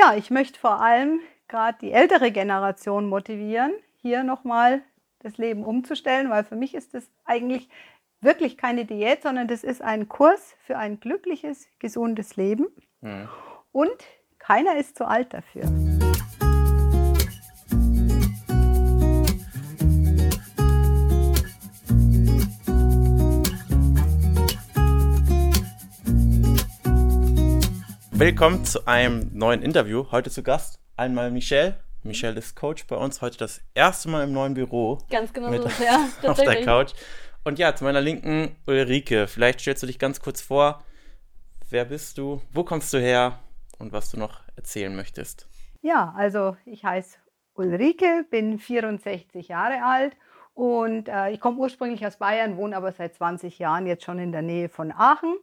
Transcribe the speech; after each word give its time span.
Ja, 0.00 0.14
ich 0.14 0.30
möchte 0.30 0.58
vor 0.58 0.80
allem 0.80 1.20
gerade 1.46 1.76
die 1.82 1.92
ältere 1.92 2.30
Generation 2.30 3.06
motivieren, 3.06 3.72
hier 4.00 4.22
nochmal 4.22 4.80
das 5.18 5.36
Leben 5.36 5.62
umzustellen, 5.62 6.30
weil 6.30 6.42
für 6.42 6.56
mich 6.56 6.74
ist 6.74 6.94
das 6.94 7.10
eigentlich 7.26 7.68
wirklich 8.22 8.56
keine 8.56 8.86
Diät, 8.86 9.22
sondern 9.22 9.46
das 9.46 9.62
ist 9.62 9.82
ein 9.82 10.08
Kurs 10.08 10.54
für 10.64 10.78
ein 10.78 11.00
glückliches, 11.00 11.68
gesundes 11.80 12.36
Leben. 12.36 12.68
Mhm. 13.02 13.28
Und 13.72 13.92
keiner 14.38 14.76
ist 14.76 14.96
zu 14.96 15.06
alt 15.06 15.34
dafür. 15.34 15.64
Willkommen 28.20 28.66
zu 28.66 28.86
einem 28.86 29.30
neuen 29.32 29.62
Interview. 29.62 30.04
Heute 30.12 30.30
zu 30.30 30.42
Gast 30.42 30.78
einmal 30.94 31.30
Michelle. 31.30 31.80
Michelle 32.02 32.38
ist 32.38 32.54
Coach 32.54 32.86
bei 32.86 32.94
uns. 32.94 33.22
Heute 33.22 33.38
das 33.38 33.62
erste 33.72 34.10
Mal 34.10 34.24
im 34.24 34.34
neuen 34.34 34.52
Büro. 34.52 34.98
Ganz 35.08 35.32
genau 35.32 35.48
mit 35.48 35.62
so, 35.62 35.70
ja. 35.82 36.06
auf 36.30 36.36
der 36.36 36.62
Couch. 36.62 36.92
Und 37.44 37.58
ja, 37.58 37.74
zu 37.74 37.82
meiner 37.82 38.02
Linken 38.02 38.54
Ulrike. 38.66 39.26
Vielleicht 39.26 39.62
stellst 39.62 39.82
du 39.82 39.86
dich 39.86 39.98
ganz 39.98 40.20
kurz 40.20 40.42
vor. 40.42 40.84
Wer 41.70 41.86
bist 41.86 42.18
du? 42.18 42.42
Wo 42.52 42.62
kommst 42.62 42.92
du 42.92 42.98
her? 42.98 43.38
Und 43.78 43.94
was 43.94 44.10
du 44.10 44.18
noch 44.18 44.40
erzählen 44.54 44.94
möchtest. 44.94 45.48
Ja, 45.80 46.12
also 46.14 46.58
ich 46.66 46.84
heiße 46.84 47.16
Ulrike, 47.54 48.26
bin 48.30 48.58
64 48.58 49.48
Jahre 49.48 49.82
alt 49.82 50.14
und 50.52 51.08
äh, 51.08 51.30
ich 51.30 51.40
komme 51.40 51.56
ursprünglich 51.56 52.06
aus 52.06 52.18
Bayern, 52.18 52.58
wohne 52.58 52.76
aber 52.76 52.92
seit 52.92 53.14
20 53.14 53.58
Jahren 53.58 53.86
jetzt 53.86 54.04
schon 54.04 54.18
in 54.18 54.30
der 54.30 54.42
Nähe 54.42 54.68
von 54.68 54.92
Aachen 54.92 55.38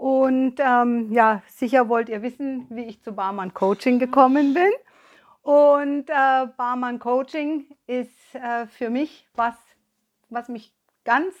und 0.00 0.54
ähm, 0.60 1.12
ja, 1.12 1.42
sicher 1.46 1.90
wollt 1.90 2.08
ihr 2.08 2.22
wissen, 2.22 2.66
wie 2.70 2.84
ich 2.84 3.02
zu 3.02 3.12
Barmann 3.12 3.52
Coaching 3.52 3.98
gekommen 3.98 4.54
bin. 4.54 4.70
Und 5.42 6.08
äh, 6.08 6.46
Barmann 6.56 6.98
Coaching 6.98 7.66
ist 7.86 8.34
äh, 8.34 8.66
für 8.66 8.88
mich 8.88 9.28
was, 9.34 9.54
was 10.30 10.48
mich 10.48 10.72
ganz 11.04 11.34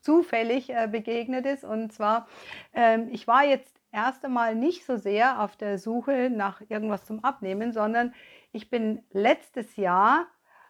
zufällig 0.00 0.70
äh, 0.70 0.88
begegnet 0.90 1.44
ist. 1.44 1.62
Und 1.62 1.92
zwar, 1.92 2.26
ähm, 2.72 3.10
ich 3.10 3.26
war 3.26 3.44
jetzt 3.44 3.78
erst 3.92 4.24
einmal 4.24 4.54
nicht 4.54 4.86
so 4.86 4.96
sehr 4.96 5.42
auf 5.42 5.54
der 5.54 5.76
Suche 5.76 6.30
nach 6.30 6.62
irgendwas 6.70 7.04
zum 7.04 7.22
Abnehmen, 7.22 7.74
sondern 7.74 8.14
ich 8.50 8.70
bin 8.70 9.04
letztes 9.10 9.76
Jahr 9.76 10.26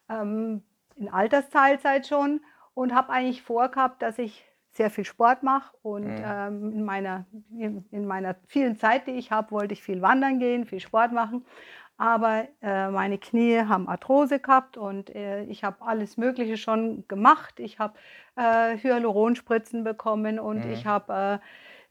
ähm, 0.08 0.64
in 0.96 1.08
Altersteilzeit 1.08 2.08
schon 2.08 2.40
und 2.74 2.92
habe 2.92 3.12
eigentlich 3.12 3.42
vorgehabt, 3.42 4.02
dass 4.02 4.18
ich 4.18 4.47
sehr 4.78 4.90
viel 4.90 5.04
Sport 5.04 5.42
mache 5.42 5.76
und 5.82 6.06
mhm. 6.06 6.24
ähm, 6.24 6.72
in, 6.72 6.84
meiner, 6.84 7.26
in, 7.50 7.84
in, 7.90 8.06
meiner 8.06 8.36
vielen 8.46 8.78
Zeit, 8.78 9.06
die 9.06 9.12
ich 9.12 9.30
habe, 9.30 9.50
wollte 9.50 9.74
ich 9.74 9.82
viel 9.82 10.00
wandern 10.00 10.38
gehen, 10.38 10.64
viel 10.64 10.80
Sport 10.80 11.12
machen. 11.12 11.44
Aber 11.98 12.46
äh, 12.62 12.88
meine 12.90 13.18
Knie 13.18 13.58
haben 13.58 13.88
Arthrose 13.88 14.38
gehabt 14.38 14.76
und 14.76 15.14
äh, 15.14 15.42
ich 15.44 15.64
habe 15.64 15.78
alles 15.80 16.16
Mögliche 16.16 16.56
schon 16.56 17.04
gemacht. 17.08 17.58
Ich 17.58 17.80
habe 17.80 17.94
äh, 18.36 18.78
Hyaluronspritzen 18.78 19.82
bekommen 19.82 20.38
und 20.38 20.64
mhm. 20.64 20.70
ich 20.70 20.86
habe 20.86 21.40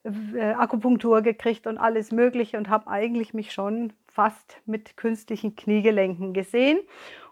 äh, 0.06 0.40
äh, 0.40 0.54
Akupunktur 0.54 1.22
gekriegt 1.22 1.68
und 1.68 1.78
alles 1.78 2.14
Mögliche 2.14 2.58
und 2.58 2.70
habe 2.70 2.88
eigentlich 2.88 3.34
mich 3.34 3.52
schon 3.52 3.92
fast 4.08 4.62
mit 4.66 4.96
künstlichen 4.96 5.58
Kniegelenken 5.58 6.34
gesehen. 6.34 6.80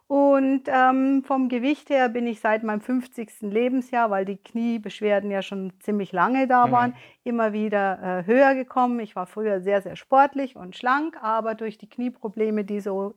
Und 0.07 0.65
ähm, 0.67 1.23
vom 1.23 1.49
Gewicht 1.49 1.89
her 1.89 2.09
bin 2.09 2.27
ich 2.27 2.39
seit 2.39 2.63
meinem 2.63 2.81
50. 2.81 3.41
Lebensjahr, 3.41 4.11
weil 4.11 4.23
die 4.23 4.37
Kniebeschwerden 4.37 5.31
ja 5.31 5.41
schon 5.41 5.73
ziemlich 5.79 6.11
lange 6.11 6.47
da 6.47 6.67
mhm. 6.67 6.71
waren, 6.71 6.89
mhm. 6.91 6.95
immer 7.23 7.53
wieder 7.53 7.99
äh, 8.03 8.25
höher 8.27 8.53
gekommen. 8.53 8.99
Ich 8.99 9.15
war 9.15 9.25
früher 9.25 9.61
sehr, 9.61 9.81
sehr 9.81 9.95
sportlich 9.95 10.55
und 10.55 10.75
schlank, 10.75 11.17
aber 11.23 11.55
durch 11.55 11.79
die 11.79 11.89
Knieprobleme, 11.89 12.63
die 12.65 12.81
so 12.81 13.15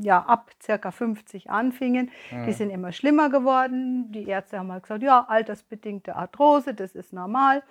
ja, 0.00 0.20
ab 0.20 0.50
circa 0.62 0.90
50 0.90 1.50
anfingen, 1.50 2.10
mhm. 2.30 2.46
die 2.46 2.52
sind 2.52 2.70
immer 2.70 2.92
schlimmer 2.92 3.28
geworden. 3.28 4.10
Die 4.10 4.26
Ärzte 4.26 4.58
haben 4.58 4.72
halt 4.72 4.84
gesagt, 4.84 5.02
ja, 5.02 5.26
altersbedingte 5.28 6.16
Arthrose, 6.16 6.72
das 6.72 6.94
ist 6.94 7.12
normal. 7.12 7.62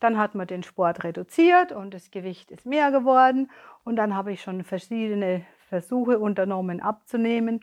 Dann 0.00 0.16
hat 0.16 0.34
man 0.34 0.46
den 0.46 0.62
Sport 0.62 1.04
reduziert 1.04 1.72
und 1.72 1.92
das 1.92 2.10
Gewicht 2.10 2.50
ist 2.50 2.64
mehr 2.64 2.90
geworden. 2.90 3.50
Und 3.84 3.96
dann 3.96 4.14
habe 4.14 4.32
ich 4.32 4.40
schon 4.40 4.64
verschiedene 4.64 5.44
Versuche 5.68 6.18
unternommen 6.18 6.80
abzunehmen. 6.80 7.60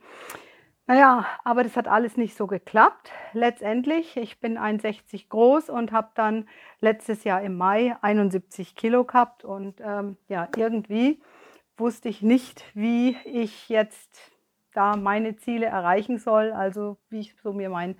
Naja, 0.85 1.25
aber 1.45 1.63
das 1.63 1.77
hat 1.77 1.87
alles 1.87 2.17
nicht 2.17 2.35
so 2.35 2.45
geklappt. 2.45 3.11
Letztendlich, 3.31 4.17
ich 4.17 4.39
bin 4.41 4.57
1,60 4.57 5.29
groß 5.29 5.69
und 5.69 5.93
habe 5.93 6.09
dann 6.15 6.47
letztes 6.81 7.23
Jahr 7.23 7.41
im 7.41 7.55
Mai 7.55 7.95
71 8.01 8.75
Kilo 8.75 9.05
gehabt 9.05 9.45
und 9.45 9.79
ähm, 9.79 10.17
ja, 10.27 10.49
irgendwie 10.57 11.21
wusste 11.77 12.09
ich 12.09 12.21
nicht, 12.21 12.65
wie 12.73 13.15
ich 13.23 13.69
jetzt 13.69 14.33
da 14.73 14.97
meine 14.97 15.37
Ziele 15.37 15.67
erreichen 15.67 16.17
soll, 16.17 16.51
also 16.51 16.97
wie 17.09 17.21
ich 17.21 17.35
so 17.41 17.53
mir 17.53 17.69
meinen 17.69 17.95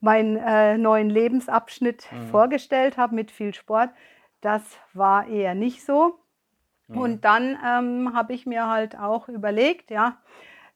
mein, 0.00 0.36
äh, 0.36 0.78
neuen 0.78 1.10
Lebensabschnitt 1.10 2.06
mhm. 2.12 2.28
vorgestellt 2.28 2.96
habe 2.96 3.14
mit 3.14 3.30
viel 3.30 3.54
Sport. 3.54 3.90
Das 4.40 4.62
war 4.92 5.26
eher 5.26 5.54
nicht 5.54 5.84
so. 5.84 6.18
Mhm. 6.88 6.98
Und 6.98 7.24
dann 7.24 7.58
ähm, 7.64 8.12
habe 8.14 8.32
ich 8.32 8.46
mir 8.46 8.68
halt 8.68 8.98
auch 8.98 9.28
überlegt, 9.28 9.90
ja, 9.90 10.18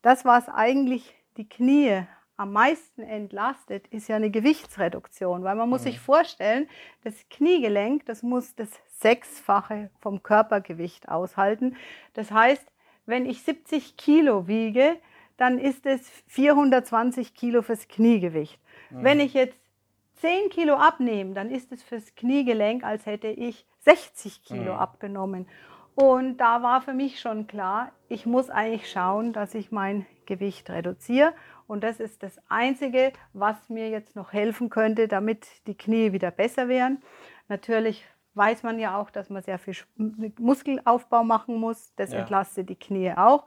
das, 0.03 0.25
was 0.25 0.49
eigentlich 0.49 1.15
die 1.37 1.49
Knie 1.49 2.03
am 2.37 2.53
meisten 2.53 3.03
entlastet, 3.03 3.87
ist 3.89 4.09
ja 4.09 4.17
eine 4.17 4.31
Gewichtsreduktion, 4.31 5.45
weil 5.45 5.55
man 5.55 5.69
muss 5.69 5.83
mhm. 5.83 5.87
sich 5.87 6.01
vorstellen, 6.01 6.69
das 7.05 7.15
Kniegelenk, 7.31 8.07
das 8.07 8.23
muss 8.23 8.55
das 8.55 8.69
Sechsfache 8.99 9.91
vom 10.01 10.23
Körpergewicht 10.23 11.09
aushalten. 11.09 11.77
Das 12.15 12.31
heißt, 12.31 12.67
wenn 13.07 13.27
ich 13.27 13.43
70 13.43 13.97
Kilo 13.97 14.47
wiege, 14.47 14.97
dann 15.37 15.59
ist 15.59 15.87
es 15.87 16.09
420 16.29 17.35
Kilo 17.35 17.63
fürs 17.63 17.89
Kniegewicht. 17.89 18.61
Mhm. 18.91 19.05
Wenn 19.05 19.21
ich 19.21 19.35
jetzt 19.35 19.59
10 20.21 20.51
Kilo 20.51 20.75
abnehme, 20.75 21.35
dann 21.35 21.51
ist 21.51 21.73
es 21.73 21.83
fürs 21.83 22.15
Kniegelenk, 22.15 22.85
als 22.85 23.07
hätte 23.07 23.29
ich 23.29 23.67
60 23.81 24.45
Kilo 24.45 24.75
mhm. 24.75 24.79
abgenommen. 24.79 25.49
Und 25.95 26.39
da 26.39 26.63
war 26.63 26.81
für 26.81 26.95
mich 26.95 27.21
schon 27.21 27.47
klar, 27.47 27.93
ich 28.09 28.25
muss 28.25 28.49
eigentlich 28.49 28.91
schauen, 28.91 29.33
dass 29.33 29.55
ich 29.55 29.71
mein 29.71 30.07
Gewicht 30.27 30.71
reduziere. 30.71 31.35
Und 31.67 31.85
das 31.85 32.01
ist 32.01 32.23
das 32.23 32.39
Einzige, 32.49 33.13
was 33.33 33.69
mir 33.69 33.91
jetzt 33.91 34.17
noch 34.17 34.33
helfen 34.33 34.71
könnte, 34.71 35.09
damit 35.09 35.47
die 35.67 35.77
Knie 35.77 36.13
wieder 36.13 36.31
besser 36.31 36.69
werden. 36.69 37.03
Natürlich 37.49 38.05
weiß 38.35 38.63
man 38.63 38.79
ja 38.79 38.99
auch, 38.99 39.11
dass 39.11 39.29
man 39.29 39.43
sehr 39.43 39.59
viel 39.59 39.75
Muskelaufbau 40.39 41.25
machen 41.25 41.57
muss. 41.57 41.95
Das 41.97 42.13
ja. 42.13 42.21
entlastet 42.21 42.71
die 42.71 42.79
Knie 42.79 43.13
auch. 43.13 43.45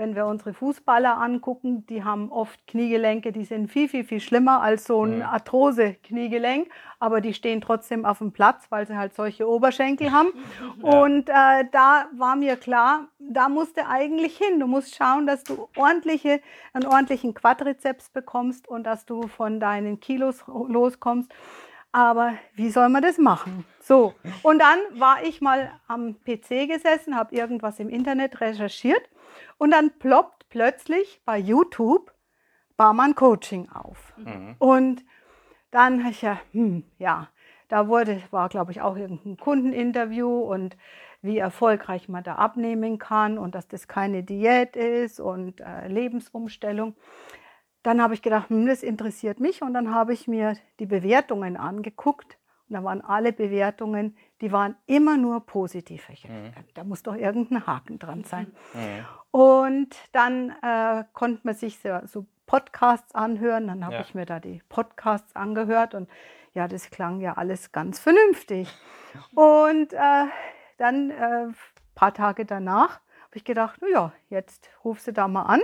Wenn 0.00 0.14
wir 0.14 0.26
unsere 0.26 0.54
Fußballer 0.54 1.20
angucken, 1.20 1.84
die 1.88 2.04
haben 2.04 2.30
oft 2.30 2.68
Kniegelenke, 2.68 3.32
die 3.32 3.44
sind 3.44 3.68
viel, 3.68 3.88
viel, 3.88 4.04
viel 4.04 4.20
schlimmer 4.20 4.62
als 4.62 4.84
so 4.84 5.02
ein 5.02 5.22
Arthrose-Kniegelenk, 5.22 6.68
aber 7.00 7.20
die 7.20 7.34
stehen 7.34 7.60
trotzdem 7.60 8.04
auf 8.04 8.18
dem 8.18 8.30
Platz, 8.30 8.66
weil 8.70 8.86
sie 8.86 8.96
halt 8.96 9.12
solche 9.12 9.48
Oberschenkel 9.48 10.12
haben. 10.12 10.28
Ja. 10.82 11.00
Und 11.00 11.28
äh, 11.28 11.64
da 11.72 12.06
war 12.16 12.36
mir 12.36 12.56
klar, 12.56 13.08
da 13.18 13.48
musst 13.48 13.76
du 13.76 13.86
eigentlich 13.86 14.38
hin. 14.38 14.60
Du 14.60 14.66
musst 14.66 14.94
schauen, 14.94 15.26
dass 15.26 15.42
du 15.42 15.68
ordentliche, 15.76 16.40
einen 16.72 16.86
ordentlichen 16.86 17.34
Quadrizeps 17.34 18.10
bekommst 18.10 18.68
und 18.68 18.84
dass 18.84 19.04
du 19.04 19.26
von 19.26 19.58
deinen 19.58 19.98
Kilos 19.98 20.44
loskommst. 20.46 21.32
Aber 21.90 22.34
wie 22.54 22.70
soll 22.70 22.88
man 22.88 23.02
das 23.02 23.18
machen? 23.18 23.64
So, 23.80 24.14
und 24.42 24.60
dann 24.60 24.78
war 25.00 25.24
ich 25.24 25.40
mal 25.40 25.72
am 25.88 26.14
PC 26.20 26.68
gesessen, 26.68 27.16
habe 27.16 27.34
irgendwas 27.34 27.80
im 27.80 27.88
Internet 27.88 28.40
recherchiert 28.40 29.02
und 29.58 29.70
dann 29.70 29.98
ploppt 29.98 30.48
plötzlich 30.48 31.20
bei 31.24 31.38
YouTube 31.38 32.12
Barmann 32.76 33.14
Coaching 33.14 33.68
auf. 33.70 34.14
Mhm. 34.16 34.56
Und 34.58 35.04
dann 35.70 36.00
habe 36.00 36.12
ich 36.12 36.22
ja, 36.22 36.38
hm, 36.52 36.84
ja, 36.98 37.28
da 37.68 37.88
wurde, 37.88 38.22
war 38.30 38.48
glaube 38.48 38.72
ich 38.72 38.80
auch 38.80 38.96
irgendein 38.96 39.36
Kundeninterview 39.36 40.40
und 40.40 40.76
wie 41.20 41.38
erfolgreich 41.38 42.08
man 42.08 42.22
da 42.22 42.36
abnehmen 42.36 42.98
kann 42.98 43.38
und 43.38 43.54
dass 43.54 43.68
das 43.68 43.88
keine 43.88 44.22
Diät 44.22 44.76
ist 44.76 45.20
und 45.20 45.60
äh, 45.60 45.88
Lebensumstellung. 45.88 46.94
Dann 47.82 48.00
habe 48.00 48.14
ich 48.14 48.22
gedacht, 48.22 48.48
hm, 48.50 48.66
das 48.66 48.82
interessiert 48.82 49.40
mich 49.40 49.62
und 49.62 49.74
dann 49.74 49.94
habe 49.94 50.12
ich 50.12 50.28
mir 50.28 50.54
die 50.78 50.86
Bewertungen 50.86 51.56
angeguckt 51.56 52.37
da 52.68 52.84
waren 52.84 53.00
alle 53.00 53.32
Bewertungen, 53.32 54.16
die 54.40 54.52
waren 54.52 54.76
immer 54.86 55.16
nur 55.16 55.44
positiv. 55.44 56.08
Ich, 56.10 56.28
mhm. 56.28 56.52
Da 56.74 56.84
muss 56.84 57.02
doch 57.02 57.14
irgendein 57.14 57.66
Haken 57.66 57.98
dran 57.98 58.24
sein. 58.24 58.52
Mhm. 58.74 59.04
Und 59.30 59.96
dann 60.12 60.50
äh, 60.62 61.04
konnte 61.12 61.40
man 61.44 61.54
sich 61.54 61.78
so, 61.78 62.00
so 62.04 62.26
Podcasts 62.46 63.14
anhören. 63.14 63.68
Dann 63.68 63.84
habe 63.84 63.96
ja. 63.96 64.00
ich 64.00 64.14
mir 64.14 64.26
da 64.26 64.40
die 64.40 64.62
Podcasts 64.68 65.36
angehört 65.36 65.94
und 65.94 66.08
ja, 66.54 66.66
das 66.66 66.90
klang 66.90 67.20
ja 67.20 67.34
alles 67.34 67.72
ganz 67.72 68.00
vernünftig. 68.00 68.68
Und 69.34 69.92
äh, 69.92 70.24
dann 70.76 71.10
ein 71.10 71.50
äh, 71.50 71.52
paar 71.94 72.12
Tage 72.14 72.44
danach 72.44 73.00
habe 73.22 73.36
ich 73.36 73.44
gedacht, 73.44 73.80
ja, 73.92 74.12
jetzt 74.28 74.70
rufst 74.84 75.06
du 75.06 75.12
da 75.12 75.28
mal 75.28 75.42
an 75.42 75.60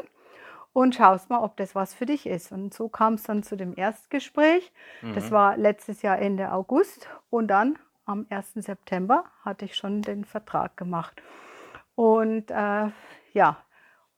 und 0.74 0.94
schaust 0.94 1.30
mal, 1.30 1.38
ob 1.38 1.56
das 1.56 1.74
was 1.74 1.94
für 1.94 2.04
dich 2.04 2.26
ist. 2.26 2.52
Und 2.52 2.74
so 2.74 2.88
kam 2.88 3.14
es 3.14 3.22
dann 3.22 3.42
zu 3.42 3.56
dem 3.56 3.74
Erstgespräch. 3.74 4.70
Mhm. 5.00 5.14
Das 5.14 5.30
war 5.30 5.56
letztes 5.56 6.02
Jahr 6.02 6.18
Ende 6.18 6.52
August 6.52 7.08
und 7.30 7.48
dann 7.48 7.78
am 8.04 8.26
1. 8.28 8.54
September 8.56 9.24
hatte 9.42 9.64
ich 9.64 9.76
schon 9.76 10.02
den 10.02 10.26
Vertrag 10.26 10.76
gemacht. 10.76 11.22
Und 11.94 12.50
äh, 12.50 12.88
ja, 13.32 13.56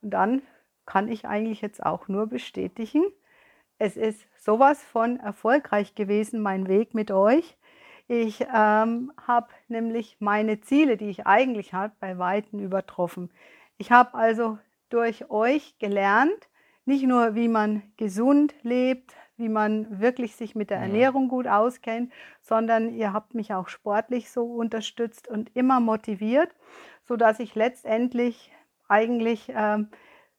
und 0.01 0.09
dann 0.09 0.41
kann 0.85 1.07
ich 1.09 1.25
eigentlich 1.25 1.61
jetzt 1.61 1.85
auch 1.85 2.07
nur 2.07 2.27
bestätigen, 2.27 3.03
es 3.77 3.95
ist 3.95 4.27
sowas 4.35 4.83
von 4.83 5.19
erfolgreich 5.19 5.93
gewesen, 5.93 6.41
mein 6.41 6.67
Weg 6.67 6.95
mit 6.95 7.11
euch. 7.11 7.55
Ich 8.07 8.41
ähm, 8.41 9.11
habe 9.27 9.49
nämlich 9.67 10.17
meine 10.19 10.61
Ziele, 10.61 10.97
die 10.97 11.09
ich 11.09 11.27
eigentlich 11.27 11.73
habe, 11.73 11.93
bei 11.99 12.17
Weitem 12.17 12.59
übertroffen. 12.59 13.29
Ich 13.77 13.91
habe 13.91 14.15
also 14.15 14.57
durch 14.89 15.29
euch 15.29 15.77
gelernt, 15.79 16.49
nicht 16.85 17.05
nur, 17.05 17.35
wie 17.35 17.47
man 17.47 17.83
gesund 17.97 18.55
lebt, 18.63 19.15
wie 19.35 19.49
man 19.49 19.99
wirklich 19.99 20.35
sich 20.35 20.55
mit 20.55 20.69
der 20.69 20.77
Ernährung 20.77 21.27
gut 21.27 21.47
auskennt, 21.47 22.11
sondern 22.41 22.93
ihr 22.93 23.13
habt 23.13 23.35
mich 23.35 23.53
auch 23.53 23.67
sportlich 23.67 24.31
so 24.31 24.45
unterstützt 24.45 25.27
und 25.27 25.55
immer 25.55 25.79
motiviert, 25.79 26.49
sodass 27.03 27.39
ich 27.39 27.53
letztendlich 27.53 28.51
eigentlich 28.87 29.51
ähm, 29.53 29.89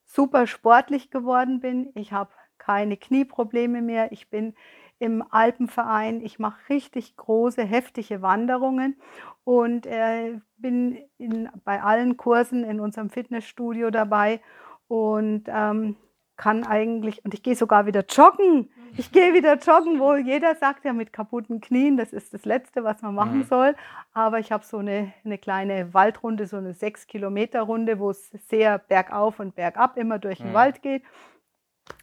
super 0.04 0.46
sportlich 0.46 1.10
geworden 1.10 1.60
bin. 1.60 1.90
Ich 1.94 2.12
habe 2.12 2.30
keine 2.56 2.96
Knieprobleme 2.96 3.82
mehr. 3.82 4.10
Ich 4.10 4.28
bin 4.30 4.54
im 4.98 5.24
Alpenverein. 5.30 6.20
Ich 6.20 6.38
mache 6.38 6.68
richtig 6.68 7.16
große, 7.16 7.62
heftige 7.62 8.22
Wanderungen 8.22 8.96
und 9.44 9.86
äh, 9.86 10.38
bin 10.56 10.98
in, 11.18 11.48
bei 11.64 11.82
allen 11.82 12.16
Kursen 12.16 12.64
in 12.64 12.80
unserem 12.80 13.10
Fitnessstudio 13.10 13.90
dabei 13.90 14.40
und 14.88 15.44
ähm, 15.48 15.96
kann 16.38 16.64
eigentlich, 16.64 17.24
und 17.24 17.34
ich 17.34 17.42
gehe 17.42 17.56
sogar 17.56 17.84
wieder 17.86 18.04
joggen. 18.08 18.70
Ich 18.96 19.12
gehe 19.12 19.34
wieder 19.34 19.58
joggen, 19.58 20.00
wo 20.00 20.14
jeder 20.14 20.54
sagt 20.54 20.84
ja 20.84 20.92
mit 20.92 21.12
kaputten 21.12 21.60
Knien, 21.60 21.96
das 21.96 22.12
ist 22.12 22.32
das 22.32 22.44
Letzte, 22.44 22.84
was 22.84 23.02
man 23.02 23.14
machen 23.14 23.38
mhm. 23.38 23.44
soll. 23.44 23.76
Aber 24.14 24.38
ich 24.38 24.50
habe 24.50 24.64
so 24.64 24.78
eine, 24.78 25.12
eine 25.24 25.36
kleine 25.36 25.92
Waldrunde, 25.92 26.46
so 26.46 26.56
eine 26.56 26.72
6-Kilometer-Runde, 26.72 27.98
wo 27.98 28.10
es 28.10 28.30
sehr 28.48 28.78
bergauf 28.78 29.40
und 29.40 29.56
bergab 29.56 29.96
immer 29.96 30.18
durch 30.18 30.38
den 30.38 30.50
mhm. 30.50 30.54
Wald 30.54 30.80
geht. 30.80 31.02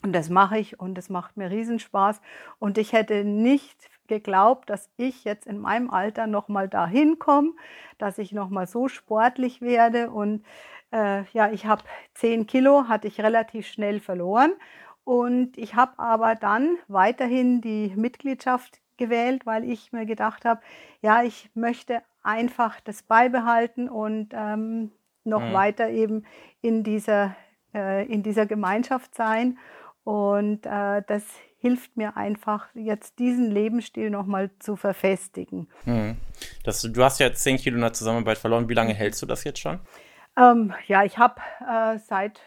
Und 0.01 0.13
das 0.13 0.29
mache 0.29 0.57
ich 0.57 0.79
und 0.79 0.97
es 0.97 1.09
macht 1.09 1.37
mir 1.37 1.49
Riesenspaß. 1.49 2.21
Und 2.59 2.77
ich 2.77 2.93
hätte 2.93 3.23
nicht 3.23 3.89
geglaubt, 4.07 4.69
dass 4.69 4.89
ich 4.97 5.23
jetzt 5.23 5.47
in 5.47 5.59
meinem 5.59 5.89
Alter 5.89 6.27
nochmal 6.27 6.69
dahin 6.69 7.17
komme, 7.19 7.53
dass 7.97 8.17
ich 8.17 8.31
nochmal 8.31 8.67
so 8.67 8.87
sportlich 8.87 9.61
werde. 9.61 10.11
Und 10.11 10.45
äh, 10.91 11.23
ja, 11.33 11.51
ich 11.51 11.65
habe 11.65 11.83
10 12.13 12.47
Kilo, 12.47 12.87
hatte 12.87 13.07
ich 13.07 13.19
relativ 13.21 13.67
schnell 13.67 13.99
verloren. 13.99 14.53
Und 15.03 15.57
ich 15.57 15.75
habe 15.75 15.99
aber 15.99 16.35
dann 16.35 16.77
weiterhin 16.87 17.61
die 17.61 17.93
Mitgliedschaft 17.95 18.79
gewählt, 18.97 19.45
weil 19.45 19.63
ich 19.63 19.91
mir 19.91 20.05
gedacht 20.05 20.45
habe, 20.45 20.61
ja, 21.01 21.23
ich 21.23 21.49
möchte 21.53 22.01
einfach 22.23 22.79
das 22.81 23.03
beibehalten 23.03 23.87
und 23.89 24.29
ähm, 24.33 24.91
noch 25.23 25.41
mhm. 25.41 25.53
weiter 25.53 25.89
eben 25.89 26.25
in 26.61 26.83
dieser, 26.83 27.35
äh, 27.75 28.05
in 28.05 28.23
dieser 28.23 28.45
Gemeinschaft 28.45 29.13
sein. 29.13 29.59
Und 30.03 30.65
äh, 30.65 31.03
das 31.07 31.23
hilft 31.59 31.97
mir 31.97 32.15
einfach, 32.15 32.67
jetzt 32.75 33.19
diesen 33.19 33.51
Lebensstil 33.51 34.09
nochmal 34.09 34.51
zu 34.59 34.75
verfestigen. 34.75 35.67
Mhm. 35.85 36.17
Das, 36.63 36.81
du 36.81 37.03
hast 37.03 37.19
ja 37.19 37.33
10 37.33 37.57
Kilo 37.57 37.75
in 37.75 37.81
der 37.81 37.93
Zusammenarbeit 37.93 38.37
verloren. 38.37 38.69
Wie 38.69 38.75
lange 38.75 38.93
hältst 38.93 39.21
du 39.21 39.25
das 39.25 39.43
jetzt 39.43 39.59
schon? 39.59 39.79
Ähm, 40.37 40.73
ja, 40.87 41.03
ich 41.03 41.17
habe 41.17 41.41
äh, 41.67 41.97
seit 41.97 42.39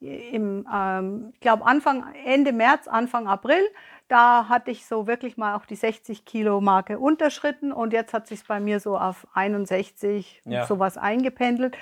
im, 0.00 0.66
ähm, 0.72 1.30
ich 1.34 1.40
glaube 1.40 1.66
Anfang, 1.66 2.04
Ende 2.24 2.52
März, 2.52 2.86
Anfang 2.86 3.26
April, 3.26 3.62
da 4.08 4.48
hatte 4.48 4.70
ich 4.70 4.86
so 4.86 5.06
wirklich 5.06 5.36
mal 5.36 5.54
auch 5.54 5.66
die 5.66 5.74
60 5.74 6.24
Kilo 6.24 6.60
Marke 6.60 6.98
unterschritten 6.98 7.72
und 7.72 7.92
jetzt 7.92 8.14
hat 8.14 8.26
sich 8.26 8.46
bei 8.46 8.60
mir 8.60 8.80
so 8.80 8.96
auf 8.96 9.26
61 9.34 10.42
ja. 10.44 10.66
sowas 10.66 10.96
eingependelt. 10.96 11.76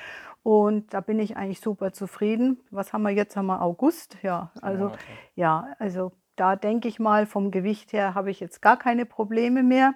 Und 0.47 0.95
da 0.95 1.01
bin 1.01 1.19
ich 1.19 1.37
eigentlich 1.37 1.59
super 1.59 1.93
zufrieden. 1.93 2.61
Was 2.71 2.93
haben 2.93 3.03
wir 3.03 3.11
jetzt? 3.11 3.37
Haben 3.37 3.47
wir 3.47 3.63
August? 3.63 4.17
Ja, 4.23 4.53
also, 4.63 4.87
okay. 4.87 4.99
ja, 5.35 5.75
also 5.81 6.13
da 6.37 6.55
denke 6.55 6.87
ich 6.87 7.01
mal, 7.01 7.27
vom 7.27 7.51
Gewicht 7.51 7.93
her 7.93 8.15
habe 8.15 8.31
ich 8.31 8.39
jetzt 8.39 8.63
gar 8.63 8.77
keine 8.77 9.07
Probleme 9.07 9.65
mehr. 9.65 9.95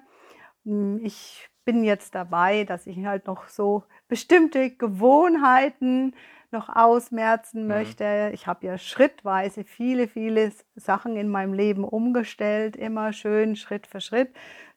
Hm, 0.65 0.99
ich 1.05 1.47
bin 1.63 1.85
jetzt 1.85 2.15
dabei, 2.15 2.65
dass 2.65 2.85
ich 2.85 3.05
halt 3.05 3.27
noch 3.27 3.47
so 3.47 3.85
bestimmte 4.09 4.71
Gewohnheiten 4.71 6.15
noch 6.51 6.67
ausmerzen 6.67 7.61
mhm. 7.61 7.67
möchte. 7.69 8.31
Ich 8.33 8.45
habe 8.45 8.65
ja 8.65 8.77
schrittweise 8.77 9.63
viele, 9.63 10.09
viele 10.09 10.51
Sachen 10.75 11.15
in 11.15 11.29
meinem 11.29 11.53
Leben 11.53 11.85
umgestellt, 11.85 12.75
immer 12.75 13.13
schön 13.13 13.55
Schritt 13.55 13.87
für 13.87 14.01
Schritt 14.01 14.33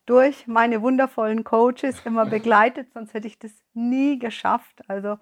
durch 0.06 0.46
meine 0.46 0.82
wundervollen 0.82 1.44
Coaches 1.44 2.00
immer 2.04 2.26
begleitet, 2.26 2.92
sonst 2.92 3.14
hätte 3.14 3.26
ich 3.26 3.38
das 3.38 3.52
nie 3.72 4.18
geschafft. 4.18 4.82
Also 4.88 5.18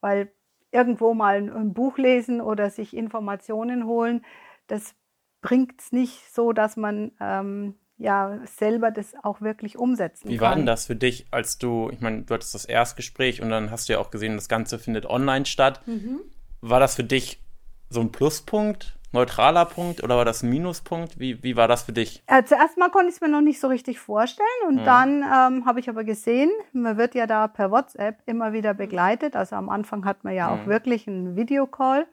weil 0.00 0.32
irgendwo 0.72 1.14
mal 1.14 1.36
ein 1.36 1.72
Buch 1.72 1.98
lesen 1.98 2.40
oder 2.40 2.70
sich 2.70 2.96
Informationen 2.96 3.86
holen, 3.86 4.24
das 4.66 4.94
bringt 5.40 5.80
es 5.80 5.92
nicht 5.92 6.32
so, 6.32 6.52
dass 6.52 6.76
man 6.76 7.12
ähm, 7.20 7.74
ja 7.98 8.40
selber 8.44 8.90
das 8.90 9.14
auch 9.22 9.40
wirklich 9.40 9.76
umsetzen 9.76 10.28
Wie 10.28 10.36
kann. 10.36 10.38
Wie 10.38 10.40
war 10.40 10.56
denn 10.56 10.66
das 10.66 10.86
für 10.86 10.96
dich, 10.96 11.26
als 11.30 11.58
du, 11.58 11.90
ich 11.90 12.00
meine, 12.00 12.22
du 12.22 12.34
hattest 12.34 12.54
das 12.54 12.64
Erstgespräch 12.64 13.42
und 13.42 13.50
dann 13.50 13.70
hast 13.70 13.88
du 13.88 13.94
ja 13.94 13.98
auch 13.98 14.10
gesehen, 14.10 14.36
das 14.36 14.48
Ganze 14.48 14.78
findet 14.78 15.06
online 15.06 15.46
statt. 15.46 15.80
Mhm. 15.86 16.20
War 16.60 16.80
das 16.80 16.94
für 16.94 17.04
dich 17.04 17.40
so 17.88 18.00
ein 18.00 18.12
Pluspunkt? 18.12 18.98
Neutraler 19.12 19.64
Punkt 19.64 20.02
oder 20.02 20.16
war 20.16 20.24
das 20.24 20.42
ein 20.42 20.50
Minuspunkt? 20.50 21.18
Wie, 21.18 21.42
wie 21.42 21.56
war 21.56 21.68
das 21.68 21.82
für 21.82 21.92
dich? 21.92 22.22
Äh, 22.26 22.44
zuerst 22.44 22.78
mal 22.78 22.90
konnte 22.90 23.08
ich 23.08 23.16
es 23.16 23.20
mir 23.20 23.28
noch 23.28 23.40
nicht 23.40 23.60
so 23.60 23.68
richtig 23.68 23.98
vorstellen 23.98 24.46
und 24.68 24.78
ja. 24.78 24.84
dann 24.84 25.22
ähm, 25.22 25.66
habe 25.66 25.80
ich 25.80 25.88
aber 25.88 26.04
gesehen, 26.04 26.50
man 26.72 26.96
wird 26.96 27.14
ja 27.14 27.26
da 27.26 27.48
per 27.48 27.70
WhatsApp 27.70 28.18
immer 28.26 28.52
wieder 28.52 28.74
begleitet. 28.74 29.36
Also 29.36 29.56
am 29.56 29.68
Anfang 29.68 30.04
hat 30.04 30.24
man 30.24 30.34
ja, 30.34 30.48
ja. 30.48 30.54
auch 30.54 30.66
wirklich 30.66 31.08
einen 31.08 31.36
Videocall 31.36 32.06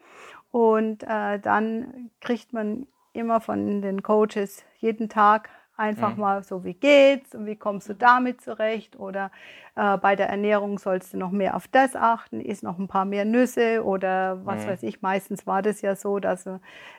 und 0.51 1.03
äh, 1.03 1.39
dann 1.39 2.09
kriegt 2.21 2.53
man 2.53 2.87
immer 3.13 3.41
von 3.41 3.81
den 3.81 4.03
Coaches 4.03 4.63
jeden 4.79 5.09
Tag 5.09 5.49
Einfach 5.77 6.15
mhm. 6.15 6.21
mal 6.21 6.43
so, 6.43 6.63
wie 6.63 6.73
geht's 6.73 7.35
und 7.35 7.45
wie 7.45 7.55
kommst 7.55 7.87
du 7.87 7.93
damit 7.93 8.41
zurecht? 8.41 8.99
Oder 8.99 9.31
äh, 9.75 9.97
bei 9.97 10.15
der 10.15 10.27
Ernährung 10.27 10.79
sollst 10.79 11.13
du 11.13 11.17
noch 11.17 11.29
mehr 11.29 11.55
auf 11.55 11.67
das 11.67 11.95
achten, 11.95 12.41
isst 12.41 12.63
noch 12.63 12.79
ein 12.79 12.87
paar 12.87 13.05
mehr 13.05 13.25
Nüsse 13.25 13.83
oder 13.85 14.43
was 14.43 14.65
mhm. 14.65 14.69
weiß 14.69 14.83
ich. 14.83 15.03
Meistens 15.03 15.45
war 15.45 15.61
das 15.61 15.81
ja 15.81 15.95
so, 15.95 16.19
dass 16.19 16.49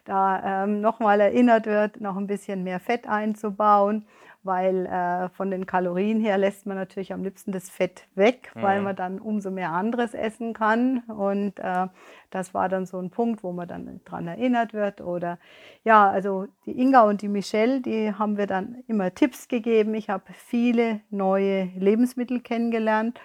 da 0.04 0.62
ähm, 0.64 0.80
nochmal 0.80 1.20
erinnert 1.20 1.66
wird, 1.66 2.00
noch 2.00 2.16
ein 2.16 2.28
bisschen 2.28 2.62
mehr 2.62 2.78
Fett 2.78 3.08
einzubauen 3.08 4.06
weil 4.42 4.86
äh, 4.86 5.28
von 5.30 5.50
den 5.50 5.66
Kalorien 5.66 6.20
her 6.20 6.38
lässt 6.38 6.66
man 6.66 6.76
natürlich 6.76 7.12
am 7.12 7.22
liebsten 7.22 7.52
das 7.52 7.68
Fett 7.70 8.06
weg, 8.14 8.52
mhm. 8.54 8.62
weil 8.62 8.82
man 8.82 8.96
dann 8.96 9.20
umso 9.20 9.50
mehr 9.50 9.72
anderes 9.72 10.14
essen 10.14 10.52
kann. 10.52 11.00
Und 11.08 11.58
äh, 11.58 11.88
das 12.30 12.54
war 12.54 12.68
dann 12.68 12.86
so 12.86 12.98
ein 12.98 13.10
Punkt, 13.10 13.42
wo 13.42 13.52
man 13.52 13.68
dann 13.68 14.00
dran 14.04 14.26
erinnert 14.26 14.72
wird. 14.74 15.00
Oder 15.00 15.38
ja, 15.84 16.08
also 16.08 16.46
die 16.66 16.80
Inga 16.80 17.02
und 17.02 17.22
die 17.22 17.28
Michelle, 17.28 17.80
die 17.80 18.12
haben 18.14 18.36
wir 18.36 18.46
dann 18.46 18.82
immer 18.86 19.14
Tipps 19.14 19.48
gegeben. 19.48 19.94
Ich 19.94 20.08
habe 20.08 20.24
viele 20.32 21.00
neue 21.10 21.64
Lebensmittel 21.76 22.40
kennengelernt 22.40 23.20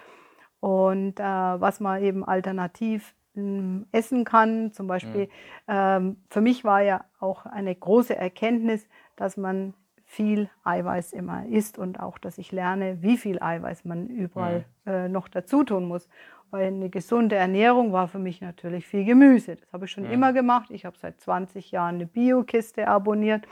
und 0.60 1.20
äh, 1.20 1.22
was 1.22 1.80
man 1.80 2.02
eben 2.02 2.24
alternativ 2.24 3.14
hm, 3.34 3.86
essen 3.92 4.24
kann. 4.24 4.72
Zum 4.72 4.86
Beispiel, 4.86 5.26
mhm. 5.26 5.30
ähm, 5.68 6.16
für 6.28 6.40
mich 6.40 6.64
war 6.64 6.82
ja 6.82 7.04
auch 7.20 7.46
eine 7.46 7.74
große 7.74 8.16
Erkenntnis, 8.16 8.86
dass 9.16 9.36
man 9.36 9.74
viel 10.14 10.48
Eiweiß 10.62 11.12
immer 11.12 11.44
isst 11.46 11.76
und 11.76 11.98
auch, 11.98 12.18
dass 12.18 12.38
ich 12.38 12.52
lerne, 12.52 13.02
wie 13.02 13.16
viel 13.16 13.42
Eiweiß 13.42 13.84
man 13.84 14.06
überall 14.06 14.64
mhm. 14.84 14.92
äh, 14.92 15.08
noch 15.08 15.28
dazu 15.28 15.64
tun 15.64 15.86
muss. 15.86 16.08
Weil 16.50 16.68
eine 16.68 16.88
gesunde 16.88 17.34
Ernährung 17.34 17.92
war 17.92 18.06
für 18.06 18.20
mich 18.20 18.40
natürlich 18.40 18.86
viel 18.86 19.04
Gemüse. 19.04 19.56
Das 19.56 19.72
habe 19.72 19.86
ich 19.86 19.90
schon 19.90 20.04
mhm. 20.04 20.12
immer 20.12 20.32
gemacht. 20.32 20.70
Ich 20.70 20.84
habe 20.84 20.96
seit 20.96 21.20
20 21.20 21.72
Jahren 21.72 21.96
eine 21.96 22.06
Bio-Kiste 22.06 22.86
abonniert. 22.86 23.44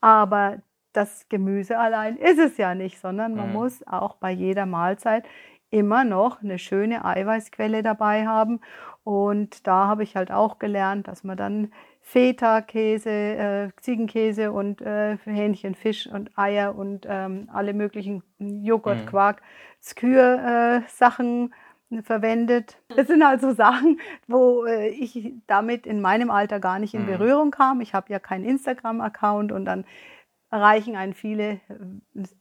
Aber 0.00 0.56
das 0.94 1.28
Gemüse 1.28 1.78
allein 1.78 2.16
ist 2.16 2.38
es 2.38 2.56
ja 2.56 2.74
nicht, 2.74 2.98
sondern 2.98 3.34
man 3.34 3.48
mhm. 3.48 3.52
muss 3.52 3.86
auch 3.86 4.14
bei 4.14 4.30
jeder 4.30 4.64
Mahlzeit 4.64 5.26
immer 5.70 6.04
noch 6.04 6.42
eine 6.42 6.58
schöne 6.58 7.04
Eiweißquelle 7.04 7.82
dabei 7.82 8.26
haben. 8.26 8.60
Und 9.04 9.66
da 9.66 9.86
habe 9.86 10.02
ich 10.02 10.16
halt 10.16 10.30
auch 10.30 10.58
gelernt, 10.58 11.08
dass 11.08 11.24
man 11.24 11.36
dann 11.36 11.72
Feta-Käse, 12.02 13.10
äh, 13.10 13.68
Ziegenkäse 13.80 14.50
und 14.50 14.80
äh, 14.80 15.18
Hähnchen, 15.24 15.74
Fisch 15.74 16.06
und 16.06 16.36
Eier 16.38 16.74
und 16.74 17.06
ähm, 17.08 17.48
alle 17.52 17.74
möglichen 17.74 18.22
Joghurt, 18.38 19.04
mhm. 19.04 19.06
Quark, 19.06 19.42
Skür-Sachen 19.82 21.52
äh, 21.90 22.02
verwendet. 22.02 22.78
Das 22.94 23.08
sind 23.08 23.22
also 23.22 23.52
Sachen, 23.52 24.00
wo 24.26 24.64
äh, 24.64 24.88
ich 24.88 25.34
damit 25.46 25.86
in 25.86 26.00
meinem 26.00 26.30
Alter 26.30 26.60
gar 26.60 26.78
nicht 26.78 26.94
in 26.94 27.02
mhm. 27.02 27.18
Berührung 27.18 27.50
kam. 27.50 27.82
Ich 27.82 27.92
habe 27.92 28.10
ja 28.10 28.18
keinen 28.18 28.44
Instagram-Account 28.44 29.52
und 29.52 29.66
dann 29.66 29.84
erreichen 30.50 30.96
einen 30.96 31.14
viele, 31.14 31.60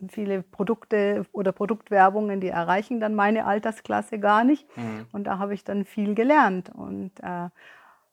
viele 0.07 0.41
Produkte 0.41 1.25
oder 1.33 1.51
Produktwerbungen, 1.51 2.39
die 2.39 2.47
erreichen 2.47 2.99
dann 2.99 3.15
meine 3.15 3.45
Altersklasse 3.45 4.19
gar 4.19 4.43
nicht. 4.43 4.65
Mhm. 4.77 5.07
Und 5.11 5.25
da 5.25 5.39
habe 5.39 5.53
ich 5.53 5.63
dann 5.63 5.85
viel 5.85 6.15
gelernt. 6.15 6.69
Und 6.73 7.11
äh, 7.21 7.49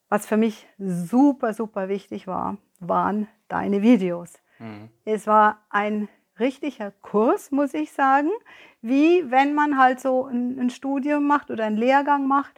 was 0.08 0.26
für 0.26 0.36
mich 0.36 0.66
super, 0.78 1.54
super 1.54 1.88
wichtig 1.88 2.26
war, 2.26 2.58
waren 2.80 3.28
deine 3.48 3.82
Videos. 3.82 4.34
Mhm. 4.58 4.88
Es 5.04 5.26
war 5.26 5.58
ein 5.70 6.08
richtiger 6.40 6.90
Kurs, 6.90 7.52
muss 7.52 7.74
ich 7.74 7.92
sagen, 7.92 8.30
wie 8.82 9.30
wenn 9.30 9.54
man 9.54 9.78
halt 9.78 10.00
so 10.00 10.26
ein, 10.26 10.58
ein 10.58 10.70
Studium 10.70 11.26
macht 11.26 11.50
oder 11.50 11.64
einen 11.64 11.76
Lehrgang 11.76 12.26
macht. 12.26 12.52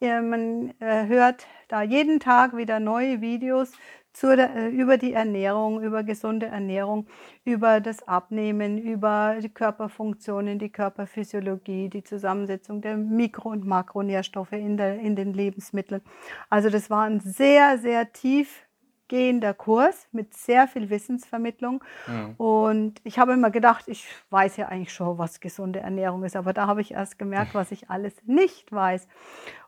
man 0.00 0.74
äh, 0.80 1.06
hört 1.06 1.46
da 1.68 1.82
jeden 1.82 2.20
Tag 2.20 2.54
wieder 2.56 2.80
neue 2.80 3.22
Videos 3.22 3.72
zur, 4.12 4.38
äh, 4.38 4.68
über 4.68 4.98
die 4.98 5.14
Ernährung, 5.14 5.82
über 5.82 6.02
gesunde 6.02 6.46
Ernährung, 6.46 7.06
über 7.44 7.80
das 7.80 8.06
Abnehmen, 8.06 8.78
über 8.78 9.38
die 9.42 9.48
Körperfunktionen, 9.48 10.58
die 10.58 10.70
Körperphysiologie, 10.70 11.88
die 11.88 12.04
Zusammensetzung 12.04 12.82
der 12.82 12.96
Mikro- 12.96 13.50
und 13.50 13.66
Makronährstoffe 13.66 14.52
in, 14.52 14.76
der, 14.76 14.98
in 15.00 15.16
den 15.16 15.32
Lebensmitteln. 15.32 16.02
Also 16.50 16.68
das 16.68 16.90
war 16.90 17.04
ein 17.04 17.20
sehr, 17.20 17.78
sehr 17.78 18.12
tiefgehender 18.12 19.54
Kurs 19.54 20.08
mit 20.12 20.34
sehr 20.34 20.68
viel 20.68 20.90
Wissensvermittlung. 20.90 21.82
Mhm. 22.06 22.34
Und 22.36 23.00
ich 23.04 23.18
habe 23.18 23.32
immer 23.32 23.50
gedacht, 23.50 23.88
ich 23.88 24.06
weiß 24.28 24.58
ja 24.58 24.68
eigentlich 24.68 24.92
schon, 24.92 25.16
was 25.16 25.40
gesunde 25.40 25.80
Ernährung 25.80 26.22
ist, 26.24 26.36
aber 26.36 26.52
da 26.52 26.66
habe 26.66 26.82
ich 26.82 26.92
erst 26.92 27.18
gemerkt, 27.18 27.54
was 27.54 27.72
ich 27.72 27.88
alles 27.88 28.14
nicht 28.26 28.70
weiß. 28.72 29.08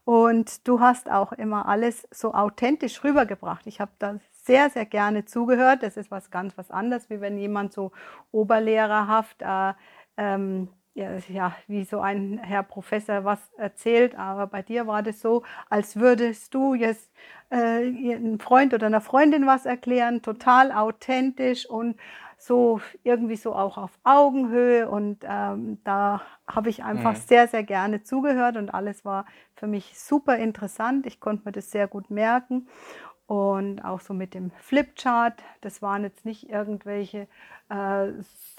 Und 0.04 0.68
du 0.68 0.80
hast 0.80 1.10
auch 1.10 1.32
immer 1.32 1.66
alles 1.66 2.06
so 2.10 2.34
authentisch 2.34 3.02
rübergebracht. 3.04 3.66
Ich 3.66 3.80
habe 3.80 3.92
da 3.98 4.18
sehr, 4.44 4.68
sehr 4.70 4.84
gerne 4.84 5.24
zugehört. 5.24 5.82
Das 5.82 5.96
ist 5.96 6.10
was 6.10 6.30
ganz 6.30 6.56
was 6.58 6.70
anderes, 6.70 7.08
wie 7.08 7.20
wenn 7.20 7.38
jemand 7.38 7.72
so 7.72 7.92
oberlehrerhaft, 8.30 9.40
äh, 9.40 9.72
ähm, 10.16 10.68
ja, 10.92 11.08
ja, 11.28 11.56
wie 11.66 11.84
so 11.84 12.00
ein 12.00 12.38
Herr 12.38 12.62
Professor 12.62 13.24
was 13.24 13.40
erzählt. 13.56 14.16
Aber 14.16 14.46
bei 14.46 14.62
dir 14.62 14.86
war 14.86 15.02
das 15.02 15.20
so, 15.20 15.42
als 15.68 15.96
würdest 15.96 16.54
du 16.54 16.74
jetzt 16.74 17.10
äh, 17.50 17.56
einem 17.56 18.38
Freund 18.38 18.74
oder 18.74 18.86
einer 18.86 19.00
Freundin 19.00 19.46
was 19.46 19.66
erklären, 19.66 20.22
total 20.22 20.70
authentisch 20.70 21.68
und 21.68 21.96
so 22.36 22.80
irgendwie 23.02 23.36
so 23.36 23.54
auch 23.54 23.78
auf 23.78 23.92
Augenhöhe 24.04 24.88
und 24.88 25.24
ähm, 25.26 25.78
da 25.82 26.20
habe 26.46 26.68
ich 26.68 26.84
einfach 26.84 27.14
mhm. 27.14 27.20
sehr, 27.26 27.48
sehr 27.48 27.62
gerne 27.62 28.02
zugehört 28.02 28.58
und 28.58 28.74
alles 28.74 29.04
war 29.04 29.24
für 29.54 29.66
mich 29.66 29.98
super 29.98 30.36
interessant. 30.36 31.06
Ich 31.06 31.20
konnte 31.20 31.44
mir 31.46 31.52
das 31.52 31.70
sehr 31.70 31.88
gut 31.88 32.10
merken 32.10 32.68
und 33.26 33.80
auch 33.80 34.00
so 34.00 34.12
mit 34.12 34.34
dem 34.34 34.50
Flipchart. 34.60 35.42
Das 35.62 35.80
waren 35.80 36.02
jetzt 36.02 36.24
nicht 36.24 36.50
irgendwelche 36.50 37.26
äh, 37.70 38.08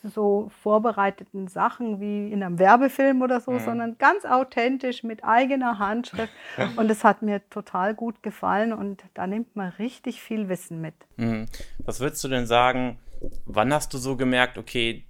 so 0.03 0.49
vorbereiteten 0.63 1.47
Sachen 1.47 1.99
wie 1.99 2.31
in 2.31 2.41
einem 2.41 2.57
Werbefilm 2.57 3.21
oder 3.21 3.39
so, 3.41 3.51
mhm. 3.51 3.59
sondern 3.59 3.97
ganz 3.97 4.25
authentisch 4.25 5.03
mit 5.03 5.23
eigener 5.23 5.77
Handschrift. 5.77 6.33
Und 6.77 6.89
es 6.89 7.03
hat 7.03 7.21
mir 7.21 7.47
total 7.49 7.93
gut 7.93 8.23
gefallen 8.23 8.73
und 8.73 9.03
da 9.13 9.27
nimmt 9.27 9.55
man 9.55 9.69
richtig 9.69 10.21
viel 10.21 10.49
Wissen 10.49 10.81
mit. 10.81 10.95
Mhm. 11.17 11.45
Was 11.79 11.99
würdest 11.99 12.23
du 12.23 12.27
denn 12.27 12.47
sagen, 12.47 12.97
wann 13.45 13.73
hast 13.73 13.93
du 13.93 13.97
so 13.97 14.15
gemerkt, 14.15 14.57
okay, 14.57 15.03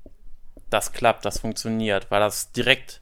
das 0.69 0.91
klappt, 0.91 1.25
das 1.25 1.39
funktioniert? 1.39 2.11
War 2.11 2.19
das 2.19 2.51
direkt 2.51 3.01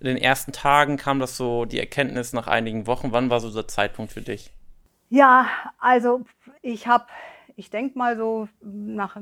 in 0.00 0.06
den 0.06 0.16
ersten 0.16 0.52
Tagen, 0.52 0.96
kam 0.96 1.20
das 1.20 1.36
so 1.36 1.64
die 1.64 1.78
Erkenntnis 1.78 2.32
nach 2.32 2.46
einigen 2.46 2.86
Wochen? 2.86 3.12
Wann 3.12 3.30
war 3.30 3.40
so 3.40 3.52
der 3.52 3.68
Zeitpunkt 3.68 4.12
für 4.12 4.22
dich? 4.22 4.50
Ja, 5.14 5.46
also 5.78 6.22
ich 6.60 6.88
habe, 6.88 7.04
ich 7.54 7.70
denke 7.70 7.96
mal 7.96 8.16
so 8.16 8.48
nach, 8.60 9.16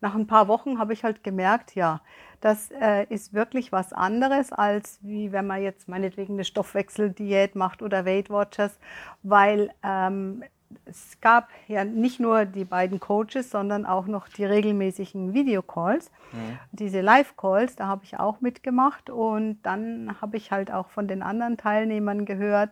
nach 0.00 0.14
ein 0.14 0.26
paar 0.26 0.48
Wochen 0.48 0.78
habe 0.78 0.94
ich 0.94 1.04
halt 1.04 1.22
gemerkt, 1.22 1.74
ja, 1.74 2.00
das 2.40 2.70
äh, 2.70 3.04
ist 3.10 3.34
wirklich 3.34 3.70
was 3.70 3.92
anderes, 3.92 4.50
als 4.50 4.98
wie 5.02 5.32
wenn 5.32 5.46
man 5.46 5.62
jetzt 5.62 5.88
meinetwegen 5.88 6.32
eine 6.32 6.44
Stoffwechseldiät 6.44 7.54
macht 7.54 7.82
oder 7.82 8.06
Weight 8.06 8.30
Watchers, 8.30 8.78
weil 9.24 9.70
ähm, 9.82 10.42
es 10.86 11.20
gab 11.20 11.50
ja 11.68 11.84
nicht 11.84 12.18
nur 12.18 12.46
die 12.46 12.64
beiden 12.64 12.98
Coaches, 12.98 13.50
sondern 13.50 13.84
auch 13.84 14.06
noch 14.06 14.28
die 14.28 14.46
regelmäßigen 14.46 15.34
Videocalls, 15.34 16.10
mhm. 16.32 16.58
diese 16.72 17.02
Live-Calls, 17.02 17.76
da 17.76 17.88
habe 17.88 18.04
ich 18.04 18.18
auch 18.18 18.40
mitgemacht 18.40 19.10
und 19.10 19.58
dann 19.64 20.18
habe 20.18 20.38
ich 20.38 20.50
halt 20.50 20.72
auch 20.72 20.88
von 20.88 21.06
den 21.06 21.22
anderen 21.22 21.58
Teilnehmern 21.58 22.24
gehört, 22.24 22.70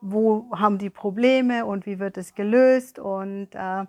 wo 0.00 0.46
haben 0.54 0.78
die 0.78 0.90
Probleme 0.90 1.66
und 1.66 1.86
wie 1.86 1.98
wird 1.98 2.16
es 2.16 2.34
gelöst 2.34 2.98
und 2.98 3.48
äh, 3.54 3.84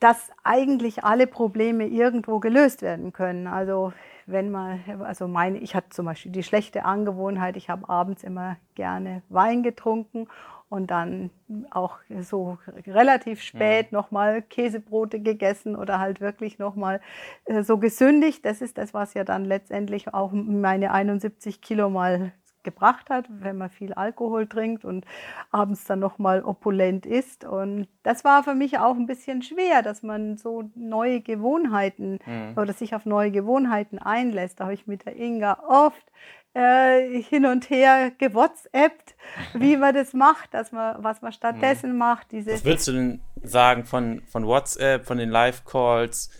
dass 0.00 0.30
eigentlich 0.42 1.04
alle 1.04 1.28
Probleme 1.28 1.86
irgendwo 1.86 2.40
gelöst 2.40 2.82
werden 2.82 3.12
können. 3.12 3.46
Also 3.46 3.92
wenn 4.26 4.50
man, 4.50 4.80
also 5.00 5.28
meine, 5.28 5.58
ich 5.58 5.76
hatte 5.76 5.90
zum 5.90 6.06
Beispiel 6.06 6.32
die 6.32 6.42
schlechte 6.42 6.84
Angewohnheit, 6.84 7.56
ich 7.56 7.70
habe 7.70 7.88
abends 7.88 8.24
immer 8.24 8.56
gerne 8.74 9.22
Wein 9.28 9.62
getrunken 9.62 10.26
und 10.68 10.90
dann 10.90 11.30
auch 11.70 11.98
so 12.20 12.58
relativ 12.86 13.42
spät 13.42 13.92
ja. 13.92 13.98
nochmal 13.98 14.42
Käsebrote 14.42 15.20
gegessen 15.20 15.76
oder 15.76 16.00
halt 16.00 16.20
wirklich 16.20 16.58
nochmal 16.58 17.00
äh, 17.44 17.62
so 17.62 17.78
gesündigt. 17.78 18.44
Das 18.44 18.62
ist 18.62 18.78
das, 18.78 18.94
was 18.94 19.14
ja 19.14 19.22
dann 19.22 19.44
letztendlich 19.44 20.12
auch 20.14 20.32
meine 20.32 20.92
71 20.92 21.60
Kilo 21.60 21.90
mal 21.90 22.32
gebracht 22.64 23.10
hat, 23.10 23.26
wenn 23.28 23.58
man 23.58 23.70
viel 23.70 23.92
Alkohol 23.92 24.46
trinkt 24.46 24.84
und 24.84 25.04
abends 25.50 25.84
dann 25.84 25.98
nochmal 25.98 26.42
opulent 26.42 27.06
isst. 27.06 27.44
Und 27.44 27.88
das 28.02 28.24
war 28.24 28.42
für 28.42 28.54
mich 28.54 28.78
auch 28.78 28.94
ein 28.94 29.06
bisschen 29.06 29.42
schwer, 29.42 29.82
dass 29.82 30.02
man 30.02 30.36
so 30.36 30.70
neue 30.74 31.20
Gewohnheiten 31.20 32.18
mhm. 32.24 32.54
oder 32.56 32.72
sich 32.72 32.94
auf 32.94 33.06
neue 33.06 33.30
Gewohnheiten 33.30 33.98
einlässt. 33.98 34.60
Da 34.60 34.64
habe 34.64 34.74
ich 34.74 34.86
mit 34.86 35.06
der 35.06 35.16
Inga 35.16 35.58
oft 35.68 36.12
äh, 36.54 37.22
hin 37.22 37.46
und 37.46 37.70
her 37.70 38.12
gewhatsappt, 38.18 39.14
wie 39.54 39.76
man 39.78 39.94
das 39.94 40.12
macht, 40.12 40.52
dass 40.54 40.72
man, 40.72 41.02
was 41.02 41.22
man 41.22 41.32
stattdessen 41.32 41.92
mhm. 41.92 41.98
macht. 41.98 42.32
Diese 42.32 42.52
was 42.52 42.64
würdest 42.64 42.88
du 42.88 42.92
denn 42.92 43.20
sagen 43.42 43.84
von, 43.84 44.22
von 44.26 44.46
WhatsApp, 44.46 45.06
von 45.06 45.18
den 45.18 45.30
Live-Calls, 45.30 46.30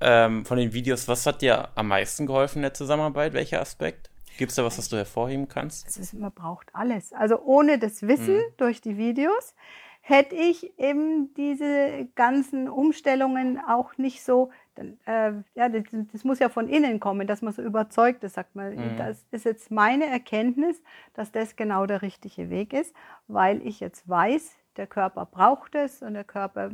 ähm, 0.00 0.44
von 0.44 0.58
den 0.58 0.72
Videos? 0.72 1.08
Was 1.08 1.26
hat 1.26 1.42
dir 1.42 1.68
am 1.74 1.88
meisten 1.88 2.26
geholfen 2.26 2.58
in 2.58 2.62
der 2.62 2.74
Zusammenarbeit? 2.74 3.32
Welcher 3.32 3.60
Aspekt? 3.60 4.10
Gibt 4.38 4.50
es 4.50 4.56
da 4.56 4.64
was, 4.64 4.78
was 4.78 4.88
du 4.88 4.96
hervorheben 4.96 5.48
kannst? 5.48 5.86
Ist, 5.86 6.14
man 6.14 6.32
braucht 6.32 6.74
alles. 6.74 7.12
Also 7.12 7.40
ohne 7.42 7.78
das 7.78 8.02
Wissen 8.02 8.36
mhm. 8.36 8.52
durch 8.56 8.80
die 8.80 8.96
Videos 8.96 9.54
hätte 10.00 10.36
ich 10.36 10.78
eben 10.78 11.34
diese 11.34 12.08
ganzen 12.14 12.68
Umstellungen 12.68 13.58
auch 13.58 13.98
nicht 13.98 14.22
so, 14.22 14.50
äh, 14.76 15.32
ja, 15.54 15.68
das, 15.68 15.82
das, 16.12 16.22
muss 16.22 16.38
ja 16.38 16.48
von 16.48 16.68
innen 16.68 17.00
kommen, 17.00 17.26
dass 17.26 17.42
man 17.42 17.52
so 17.52 17.60
überzeugt 17.60 18.22
ist, 18.22 18.34
sagt 18.34 18.54
man, 18.54 18.76
mhm. 18.76 18.96
das 18.98 19.26
ist 19.32 19.44
jetzt 19.44 19.72
meine 19.72 20.06
Erkenntnis, 20.06 20.80
dass 21.14 21.32
das 21.32 21.56
genau 21.56 21.86
der 21.86 22.02
richtige 22.02 22.50
Weg 22.50 22.72
ist, 22.72 22.94
weil 23.26 23.66
ich 23.66 23.80
jetzt 23.80 24.08
weiß, 24.08 24.56
der 24.76 24.86
Körper 24.86 25.26
braucht 25.26 25.74
es 25.74 26.02
und 26.02 26.14
der 26.14 26.22
Körper 26.24 26.70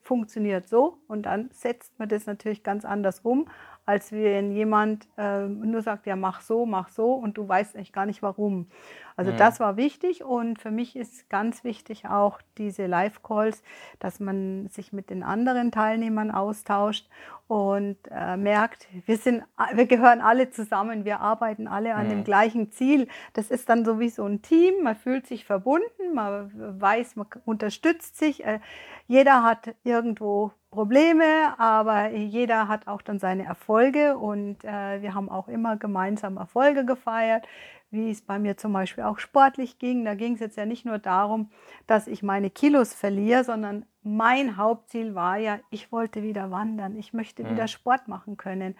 funktioniert 0.00 0.66
so 0.66 0.98
und 1.08 1.24
dann 1.24 1.50
setzt 1.52 1.98
man 1.98 2.08
das 2.08 2.24
natürlich 2.26 2.62
ganz 2.62 2.86
anders 2.86 3.20
um, 3.20 3.48
als 3.84 4.12
wenn 4.12 4.52
jemand 4.52 5.08
äh, 5.16 5.46
nur 5.46 5.82
sagt, 5.82 6.06
ja, 6.06 6.14
mach 6.14 6.40
so, 6.40 6.66
mach 6.66 6.88
so 6.88 7.14
und 7.14 7.36
du 7.36 7.48
weißt 7.48 7.74
eigentlich 7.74 7.92
gar 7.92 8.06
nicht 8.06 8.22
warum. 8.22 8.68
Also 9.16 9.32
ja. 9.32 9.36
das 9.36 9.60
war 9.60 9.76
wichtig 9.76 10.22
und 10.24 10.60
für 10.60 10.70
mich 10.70 10.96
ist 10.96 11.28
ganz 11.28 11.64
wichtig 11.64 12.06
auch 12.08 12.40
diese 12.58 12.86
Live-Calls, 12.86 13.62
dass 13.98 14.20
man 14.20 14.68
sich 14.68 14.92
mit 14.92 15.10
den 15.10 15.22
anderen 15.22 15.72
Teilnehmern 15.72 16.30
austauscht 16.30 17.08
und 17.48 17.98
äh, 18.10 18.36
merkt, 18.36 18.86
wir 19.04 19.18
sind, 19.18 19.42
wir 19.74 19.86
gehören 19.86 20.20
alle 20.20 20.50
zusammen, 20.50 21.04
wir 21.04 21.20
arbeiten 21.20 21.66
alle 21.66 21.94
an 21.94 22.06
ja. 22.06 22.10
dem 22.10 22.24
gleichen 22.24 22.70
Ziel. 22.70 23.08
Das 23.32 23.50
ist 23.50 23.68
dann 23.68 23.84
so 23.84 23.98
wie 23.98 24.08
so 24.08 24.24
ein 24.24 24.42
Team, 24.42 24.84
man 24.84 24.96
fühlt 24.96 25.26
sich 25.26 25.44
verbunden, 25.44 26.14
man 26.14 26.80
weiß, 26.80 27.16
man 27.16 27.26
unterstützt 27.44 28.16
sich. 28.16 28.44
Äh, 28.44 28.60
jeder 29.06 29.42
hat 29.42 29.74
irgendwo 29.82 30.52
Probleme, 30.72 31.54
aber 31.58 32.10
jeder 32.12 32.66
hat 32.66 32.88
auch 32.88 33.02
dann 33.02 33.18
seine 33.18 33.44
Erfolge 33.44 34.16
und 34.16 34.64
äh, 34.64 35.02
wir 35.02 35.14
haben 35.14 35.28
auch 35.28 35.48
immer 35.48 35.76
gemeinsam 35.76 36.38
Erfolge 36.38 36.86
gefeiert, 36.86 37.46
wie 37.90 38.10
es 38.10 38.22
bei 38.22 38.38
mir 38.38 38.56
zum 38.56 38.72
Beispiel 38.72 39.04
auch 39.04 39.18
sportlich 39.18 39.78
ging. 39.78 40.06
Da 40.06 40.14
ging 40.14 40.32
es 40.32 40.40
jetzt 40.40 40.56
ja 40.56 40.64
nicht 40.64 40.86
nur 40.86 40.98
darum, 40.98 41.50
dass 41.86 42.06
ich 42.06 42.22
meine 42.22 42.48
Kilos 42.48 42.94
verliere, 42.94 43.44
sondern 43.44 43.84
mein 44.02 44.56
Hauptziel 44.56 45.14
war 45.14 45.36
ja, 45.36 45.60
ich 45.68 45.92
wollte 45.92 46.22
wieder 46.22 46.50
wandern, 46.50 46.96
ich 46.96 47.12
möchte 47.12 47.44
wieder 47.44 47.64
mhm. 47.64 47.68
Sport 47.68 48.08
machen 48.08 48.38
können. 48.38 48.74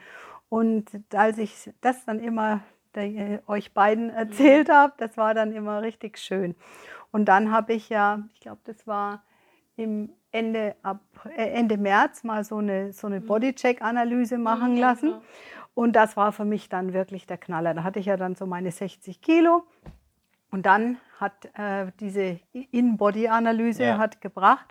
Und 0.49 0.89
als 1.15 1.37
ich 1.37 1.71
das 1.83 2.07
dann 2.07 2.21
immer 2.21 2.61
der, 2.95 3.43
euch 3.47 3.75
beiden 3.75 4.09
erzählt 4.09 4.69
mhm. 4.69 4.73
habe, 4.73 4.95
das 4.97 5.19
war 5.19 5.35
dann 5.35 5.53
immer 5.53 5.83
richtig 5.83 6.17
schön. 6.17 6.55
Und 7.11 7.27
dann 7.27 7.53
habe 7.53 7.75
ich 7.75 7.91
ja, 7.91 8.23
ich 8.33 8.41
glaube, 8.41 8.63
das 8.65 8.87
war 8.87 9.23
im 9.77 10.09
Ende, 10.33 10.75
ab, 10.83 11.01
äh, 11.37 11.51
Ende 11.51 11.77
März 11.77 12.25
mal 12.25 12.43
so 12.43 12.57
eine, 12.57 12.93
so 12.93 13.07
eine 13.07 13.21
mhm. 13.21 13.27
Bodycheck-Analyse 13.27 14.39
machen 14.39 14.77
lassen. 14.77 15.11
Genau. 15.11 15.23
Und 15.75 15.95
das 15.95 16.17
war 16.17 16.33
für 16.33 16.45
mich 16.45 16.69
dann 16.69 16.93
wirklich 16.93 17.27
der 17.27 17.39
Knaller. 17.39 17.75
Da 17.75 17.83
hatte 17.83 17.99
ich 17.99 18.07
ja 18.07 18.17
dann 18.17 18.35
so 18.35 18.47
meine 18.47 18.71
60 18.71 19.21
Kilo. 19.21 19.65
Und 20.51 20.67
dann 20.67 20.99
hat 21.19 21.49
äh, 21.55 21.93
diese 22.01 22.41
In-Body-Analyse 22.53 23.85
ja. 23.85 24.07
gebracht, 24.21 24.67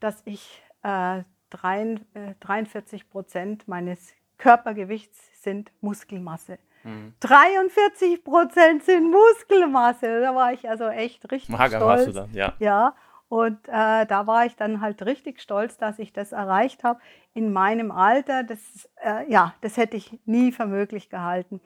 dass 0.00 0.22
ich 0.26 0.62
äh, 0.82 1.22
43 1.50 3.08
Prozent 3.08 3.68
meines 3.68 4.12
Körpergewichts 4.38 5.42
sind 5.42 5.72
Muskelmasse. 5.80 6.58
Mhm. 6.84 7.14
43 7.20 8.24
Prozent 8.24 8.82
sind 8.82 9.10
Muskelmasse. 9.10 10.20
Da 10.20 10.34
war 10.34 10.52
ich 10.52 10.68
also 10.68 10.88
echt 10.88 11.30
richtig 11.30 11.50
Mager 11.50 11.78
stolz. 11.78 11.82
warst 11.84 12.06
du 12.08 12.12
dann, 12.12 12.34
ja. 12.34 12.54
Ja, 12.58 12.94
Und 13.32 13.66
äh, 13.66 14.04
da 14.04 14.26
war 14.26 14.44
ich 14.44 14.56
dann 14.56 14.82
halt 14.82 15.00
richtig 15.06 15.40
stolz, 15.40 15.78
dass 15.78 15.98
ich 15.98 16.12
das 16.12 16.32
erreicht 16.32 16.84
habe 16.84 17.00
in 17.32 17.50
meinem 17.50 17.90
Alter. 17.90 18.42
Das, 18.42 18.60
äh, 19.02 19.26
ja, 19.32 19.54
das 19.62 19.78
hätte 19.78 19.96
ich 19.96 20.18
nie 20.26 20.52
für 20.52 20.66
möglich 20.66 21.08
gehalten, 21.08 21.62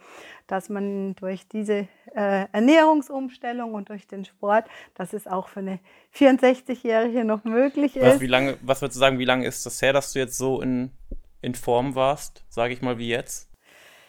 dass 0.47 0.69
man 0.69 1.17
durch 1.17 1.49
diese 1.49 1.89
äh, 2.15 2.47
Ernährungsumstellung 2.53 3.75
und 3.75 3.89
durch 3.89 4.07
den 4.07 4.25
Sport, 4.25 4.67
dass 4.95 5.13
es 5.13 5.27
auch 5.27 5.49
für 5.49 5.59
eine 5.59 5.81
64-Jährige 6.15 7.25
noch 7.25 7.43
möglich 7.43 7.97
ist. 7.97 8.07
Was, 8.07 8.21
wie 8.21 8.29
lange, 8.29 8.59
was 8.63 8.81
würdest 8.81 8.95
du 8.95 9.01
sagen, 9.01 9.19
wie 9.19 9.25
lange 9.25 9.45
ist 9.45 9.67
das 9.67 9.83
her, 9.83 9.93
dass 9.93 10.13
du 10.13 10.21
jetzt 10.21 10.39
so 10.39 10.63
in, 10.63 10.93
in 11.43 11.57
Form 11.57 11.97
warst, 11.97 12.45
sage 12.49 12.75
ich 12.75 12.81
mal, 12.81 12.99
wie 12.99 13.09
jetzt? 13.09 13.51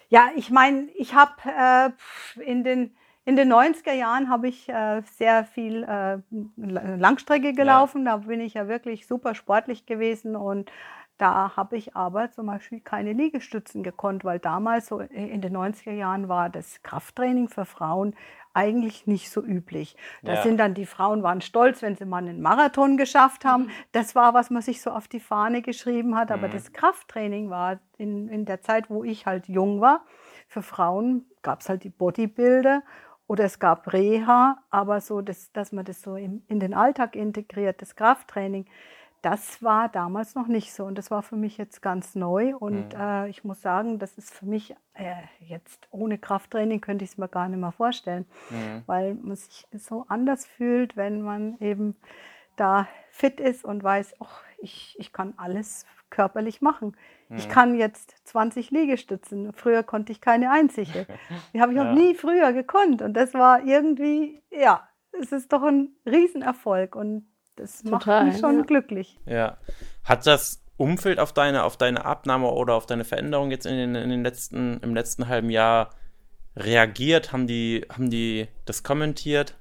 Ja, 0.09 0.29
ich 0.35 0.51
meine, 0.51 0.89
ich 0.95 1.15
habe 1.15 1.31
äh, 2.37 2.43
in 2.43 2.63
den 2.63 2.95
in 3.27 3.35
den 3.35 3.51
90er 3.51 3.91
Jahren 3.91 4.29
habe 4.29 4.47
ich 4.47 4.69
äh, 4.69 5.01
sehr 5.17 5.43
viel 5.43 5.83
äh, 5.83 6.19
Langstrecke 6.55 7.51
gelaufen. 7.51 8.05
Ja. 8.05 8.11
Da 8.11 8.17
bin 8.25 8.39
ich 8.39 8.53
ja 8.53 8.69
wirklich 8.69 9.05
super 9.05 9.35
sportlich 9.35 9.85
gewesen 9.85 10.37
und 10.37 10.71
da 11.17 11.57
habe 11.57 11.75
ich 11.75 11.93
aber 11.93 12.31
zum 12.31 12.45
Beispiel 12.45 12.79
keine 12.79 13.11
Liegestützen 13.11 13.83
gekonnt, 13.83 14.23
weil 14.23 14.39
damals, 14.39 14.87
so 14.87 14.99
in 14.99 15.41
den 15.41 15.57
90er 15.57 15.91
Jahren, 15.91 16.29
war 16.29 16.49
das 16.49 16.81
Krafttraining 16.83 17.49
für 17.49 17.65
Frauen 17.65 18.15
eigentlich 18.53 19.07
nicht 19.07 19.29
so 19.29 19.43
üblich. 19.43 19.97
Da 20.23 20.35
ja. 20.35 20.41
sind 20.41 20.57
dann 20.57 20.73
die 20.73 20.85
Frauen 20.85 21.21
waren 21.21 21.41
stolz, 21.41 21.81
wenn 21.81 21.97
sie 21.97 22.05
mal 22.05 22.19
einen 22.19 22.41
Marathon 22.41 22.95
geschafft 22.95 23.43
haben. 23.43 23.63
Mhm. 23.63 23.71
Das 23.91 24.15
war, 24.15 24.35
was 24.35 24.51
man 24.51 24.61
sich 24.61 24.81
so 24.81 24.91
auf 24.91 25.09
die 25.09 25.19
Fahne 25.19 25.61
geschrieben 25.61 26.15
hat. 26.15 26.31
Aber 26.31 26.47
mhm. 26.47 26.53
das 26.53 26.71
Krafttraining 26.71 27.49
war 27.49 27.79
in, 27.97 28.29
in 28.29 28.45
der 28.45 28.61
Zeit, 28.61 28.89
wo 28.89 29.03
ich 29.03 29.25
halt 29.25 29.49
jung 29.49 29.81
war. 29.81 30.05
Für 30.47 30.61
Frauen 30.61 31.25
gab 31.41 31.59
es 31.59 31.67
halt 31.67 31.83
die 31.83 31.89
Bodybuilder 31.89 32.83
oder 33.27 33.43
es 33.43 33.59
gab 33.59 33.91
Reha, 33.93 34.57
aber 34.69 35.01
so, 35.01 35.21
das, 35.21 35.51
dass 35.51 35.71
man 35.71 35.85
das 35.85 36.01
so 36.01 36.15
in, 36.15 36.43
in 36.47 36.59
den 36.59 36.73
Alltag 36.73 37.15
integriert, 37.15 37.81
das 37.81 37.95
Krafttraining, 37.95 38.65
das 39.21 39.61
war 39.61 39.89
damals 39.89 40.35
noch 40.35 40.47
nicht 40.47 40.73
so 40.73 40.85
und 40.85 40.97
das 40.97 41.11
war 41.11 41.23
für 41.23 41.35
mich 41.35 41.57
jetzt 41.57 41.81
ganz 41.81 42.15
neu 42.15 42.55
und 42.55 42.93
mhm. 42.93 42.99
äh, 42.99 43.29
ich 43.29 43.43
muss 43.43 43.61
sagen, 43.61 43.99
das 43.99 44.17
ist 44.17 44.33
für 44.33 44.45
mich 44.45 44.75
äh, 44.93 45.15
jetzt 45.39 45.87
ohne 45.91 46.17
Krafttraining 46.17 46.81
könnte 46.81 47.03
ich 47.03 47.11
es 47.11 47.17
mir 47.17 47.27
gar 47.27 47.49
nicht 47.49 47.59
mehr 47.59 47.71
vorstellen, 47.71 48.25
mhm. 48.49 48.83
weil 48.85 49.15
man 49.15 49.35
sich 49.35 49.67
so 49.73 50.05
anders 50.07 50.45
fühlt, 50.45 50.95
wenn 50.95 51.21
man 51.21 51.57
eben 51.59 51.95
da 52.55 52.87
fit 53.11 53.39
ist 53.39 53.65
und 53.65 53.83
weiß, 53.83 54.15
oh, 54.19 54.27
ich, 54.59 54.95
ich 54.97 55.11
kann 55.11 55.33
alles 55.37 55.85
körperlich 56.09 56.61
machen. 56.61 56.95
Mhm. 57.29 57.37
Ich 57.37 57.49
kann 57.49 57.75
jetzt 57.75 58.15
20 58.25 58.71
Liegestützen. 58.71 59.53
Früher 59.53 59.83
konnte 59.83 60.11
ich 60.11 60.21
keine 60.21 60.51
einzige. 60.51 61.07
Die 61.53 61.61
habe 61.61 61.73
ich 61.73 61.77
ja. 61.77 61.89
auch 61.89 61.93
nie 61.93 62.15
früher 62.15 62.53
gekonnt. 62.53 63.01
Und 63.01 63.13
das 63.13 63.33
war 63.33 63.63
irgendwie, 63.63 64.41
ja, 64.51 64.87
es 65.11 65.31
ist 65.31 65.51
doch 65.51 65.63
ein 65.63 65.89
Riesenerfolg 66.05 66.95
und 66.95 67.27
das 67.55 67.83
Total, 67.83 68.23
macht 68.23 68.33
mich 68.33 68.41
schon 68.41 68.59
ja. 68.59 68.65
glücklich. 68.65 69.19
Ja. 69.25 69.57
Hat 70.03 70.27
das 70.27 70.63
Umfeld 70.77 71.19
auf 71.19 71.33
deine, 71.33 71.63
auf 71.63 71.75
deine 71.75 72.05
Abnahme 72.05 72.51
oder 72.51 72.75
auf 72.75 72.85
deine 72.85 73.03
Veränderung 73.03 73.51
jetzt 73.51 73.65
in 73.65 73.75
den, 73.75 73.95
in 73.95 74.09
den 74.09 74.23
letzten, 74.23 74.79
im 74.81 74.93
letzten 74.93 75.27
halben 75.27 75.49
Jahr 75.49 75.89
reagiert? 76.55 77.33
Haben 77.33 77.47
die, 77.47 77.85
haben 77.91 78.09
die 78.09 78.47
das 78.65 78.83
kommentiert? 78.83 79.57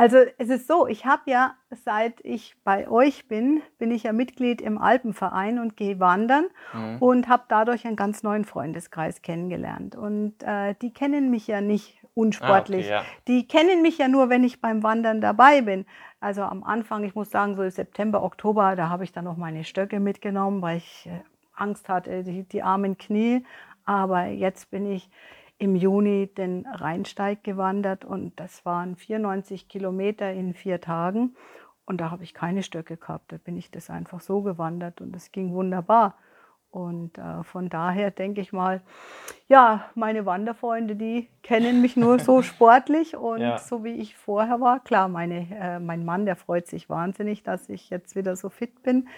Also 0.00 0.16
es 0.38 0.48
ist 0.48 0.66
so, 0.66 0.86
ich 0.86 1.04
habe 1.04 1.30
ja, 1.30 1.56
seit 1.84 2.24
ich 2.24 2.56
bei 2.64 2.88
euch 2.88 3.28
bin, 3.28 3.60
bin 3.76 3.90
ich 3.90 4.04
ja 4.04 4.14
Mitglied 4.14 4.62
im 4.62 4.78
Alpenverein 4.78 5.58
und 5.58 5.76
gehe 5.76 6.00
wandern 6.00 6.46
mhm. 6.72 6.96
und 7.00 7.28
habe 7.28 7.42
dadurch 7.48 7.86
einen 7.86 7.96
ganz 7.96 8.22
neuen 8.22 8.46
Freundeskreis 8.46 9.20
kennengelernt. 9.20 9.96
Und 9.96 10.42
äh, 10.42 10.74
die 10.80 10.94
kennen 10.94 11.30
mich 11.30 11.46
ja 11.48 11.60
nicht 11.60 12.02
unsportlich. 12.14 12.90
Ah, 12.90 13.00
okay, 13.00 13.04
ja. 13.08 13.18
Die 13.28 13.46
kennen 13.46 13.82
mich 13.82 13.98
ja 13.98 14.08
nur, 14.08 14.30
wenn 14.30 14.42
ich 14.42 14.62
beim 14.62 14.82
Wandern 14.82 15.20
dabei 15.20 15.60
bin. 15.60 15.84
Also 16.18 16.44
am 16.44 16.64
Anfang, 16.64 17.04
ich 17.04 17.14
muss 17.14 17.30
sagen, 17.30 17.54
so 17.54 17.68
September, 17.68 18.22
Oktober, 18.22 18.76
da 18.76 18.88
habe 18.88 19.04
ich 19.04 19.12
dann 19.12 19.26
noch 19.26 19.36
meine 19.36 19.64
Stöcke 19.64 20.00
mitgenommen, 20.00 20.62
weil 20.62 20.78
ich 20.78 21.10
äh, 21.12 21.20
Angst 21.54 21.90
hatte, 21.90 22.24
die, 22.24 22.44
die 22.44 22.62
armen 22.62 22.96
Knie. 22.96 23.44
Aber 23.84 24.24
jetzt 24.24 24.70
bin 24.70 24.90
ich 24.90 25.10
im 25.60 25.76
Juni 25.76 26.26
den 26.26 26.66
Rheinsteig 26.66 27.44
gewandert 27.44 28.04
und 28.04 28.40
das 28.40 28.64
waren 28.64 28.96
94 28.96 29.68
Kilometer 29.68 30.32
in 30.32 30.54
vier 30.54 30.80
Tagen. 30.80 31.36
Und 31.84 32.00
da 32.00 32.10
habe 32.10 32.24
ich 32.24 32.32
keine 32.32 32.62
Stöcke 32.62 32.96
gehabt. 32.96 33.30
Da 33.30 33.36
bin 33.36 33.56
ich 33.56 33.70
das 33.70 33.90
einfach 33.90 34.20
so 34.20 34.40
gewandert 34.40 35.00
und 35.00 35.14
es 35.14 35.32
ging 35.32 35.52
wunderbar. 35.52 36.14
Und 36.70 37.18
äh, 37.18 37.42
von 37.42 37.68
daher 37.68 38.10
denke 38.10 38.40
ich 38.40 38.52
mal, 38.52 38.80
ja, 39.48 39.84
meine 39.94 40.24
Wanderfreunde, 40.24 40.96
die 40.96 41.28
kennen 41.42 41.82
mich 41.82 41.96
nur 41.96 42.20
so 42.20 42.40
sportlich 42.42 43.16
und 43.16 43.40
ja. 43.40 43.58
so 43.58 43.84
wie 43.84 43.94
ich 43.94 44.16
vorher 44.16 44.60
war. 44.60 44.80
Klar, 44.80 45.08
meine, 45.08 45.46
äh, 45.50 45.78
mein 45.78 46.06
Mann, 46.06 46.24
der 46.24 46.36
freut 46.36 46.68
sich 46.68 46.88
wahnsinnig, 46.88 47.42
dass 47.42 47.68
ich 47.68 47.90
jetzt 47.90 48.16
wieder 48.16 48.34
so 48.34 48.48
fit 48.48 48.82
bin 48.82 49.08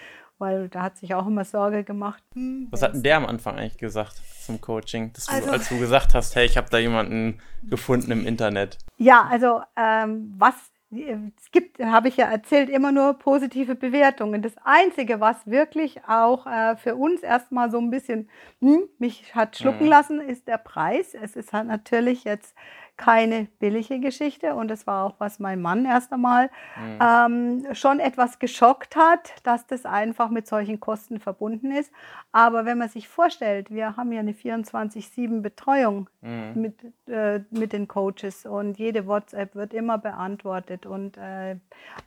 weil 0.43 0.69
da 0.69 0.83
hat 0.83 0.97
sich 0.99 1.15
auch 1.15 1.27
immer 1.29 1.45
Sorge 1.45 1.85
gemacht. 1.85 2.21
Hm, 2.35 2.67
Was 2.73 2.83
hat 2.83 2.95
denn 2.95 3.05
der 3.05 3.17
am 3.17 3.27
Anfang 3.27 3.57
eigentlich 3.57 3.79
gesagt 3.79 4.21
zum 4.45 4.61
Coaching, 4.61 5.13
du, 5.13 5.33
also, 5.33 5.51
als 5.51 5.69
du 5.69 5.79
gesagt 5.79 6.15
hast, 6.15 6.35
hey, 6.35 6.45
ich 6.45 6.57
habe 6.57 6.69
da 6.69 6.79
jemanden 6.79 7.39
gefunden 7.63 8.11
im 8.11 8.27
Internet? 8.27 8.79
Ja, 8.99 9.29
also 9.31 9.63
ähm, 9.77 10.35
was 10.37 10.55
es 10.91 11.51
gibt, 11.53 11.79
habe 11.79 12.09
ich 12.09 12.19
ja 12.19 12.27
erzählt, 12.27 12.69
immer 12.69 12.93
nur 12.93 13.15
positive 13.15 13.75
Bewertungen. 13.75 14.43
Das 14.43 14.53
Einzige, 14.63 15.21
was 15.21 15.47
wirklich 15.47 16.05
auch 16.07 16.47
äh, 16.47 16.77
für 16.77 16.97
uns 16.97 17.23
erstmal 17.23 17.71
so 17.71 17.79
ein 17.79 17.91
bisschen 17.91 18.29
hm, 18.61 18.89
mich 18.99 19.35
hat 19.35 19.57
schlucken 19.57 19.85
mhm. 19.85 19.91
lassen, 19.91 20.21
ist 20.21 20.49
der 20.49 20.59
Preis. 20.59 21.15
Es 21.15 21.35
ist 21.35 21.53
halt 21.53 21.69
natürlich 21.69 22.25
jetzt 22.25 22.55
keine 23.03 23.49
billige 23.59 23.99
Geschichte 23.99 24.55
und 24.55 24.69
das 24.69 24.87
war 24.87 25.05
auch, 25.05 25.15
was 25.19 25.41
mein 25.41 25.61
Mann 25.61 25.85
erst 25.87 26.12
einmal 26.12 26.51
mhm. 26.77 27.65
ähm, 27.67 27.75
schon 27.75 27.99
etwas 27.99 28.38
geschockt 28.38 28.95
hat, 28.95 29.35
dass 29.43 29.67
das 29.67 29.87
einfach 29.87 30.31
mit 30.31 30.47
solchen 30.47 30.79
Kosten 30.79 31.19
verbunden 31.19 31.73
ist. 31.73 31.91
Aber 32.31 32.65
wenn 32.65 32.79
man 32.79 32.88
sich 32.88 33.09
vorstellt, 33.09 33.73
wir 33.73 33.97
haben 33.97 34.12
ja 34.12 34.21
eine 34.21 34.35
24-7 34.35 35.41
Betreuung 35.41 36.09
mhm. 36.21 36.53
mit, 36.55 37.09
äh, 37.09 37.41
mit 37.51 37.73
den 37.73 37.88
Coaches 37.88 38.47
und 38.47 38.79
jede 38.79 39.09
WhatsApp 39.09 39.57
wird 39.57 39.75
immer 39.75 39.99
beantwortet 39.99 40.87
und 40.87 41.17
äh, 41.17 41.57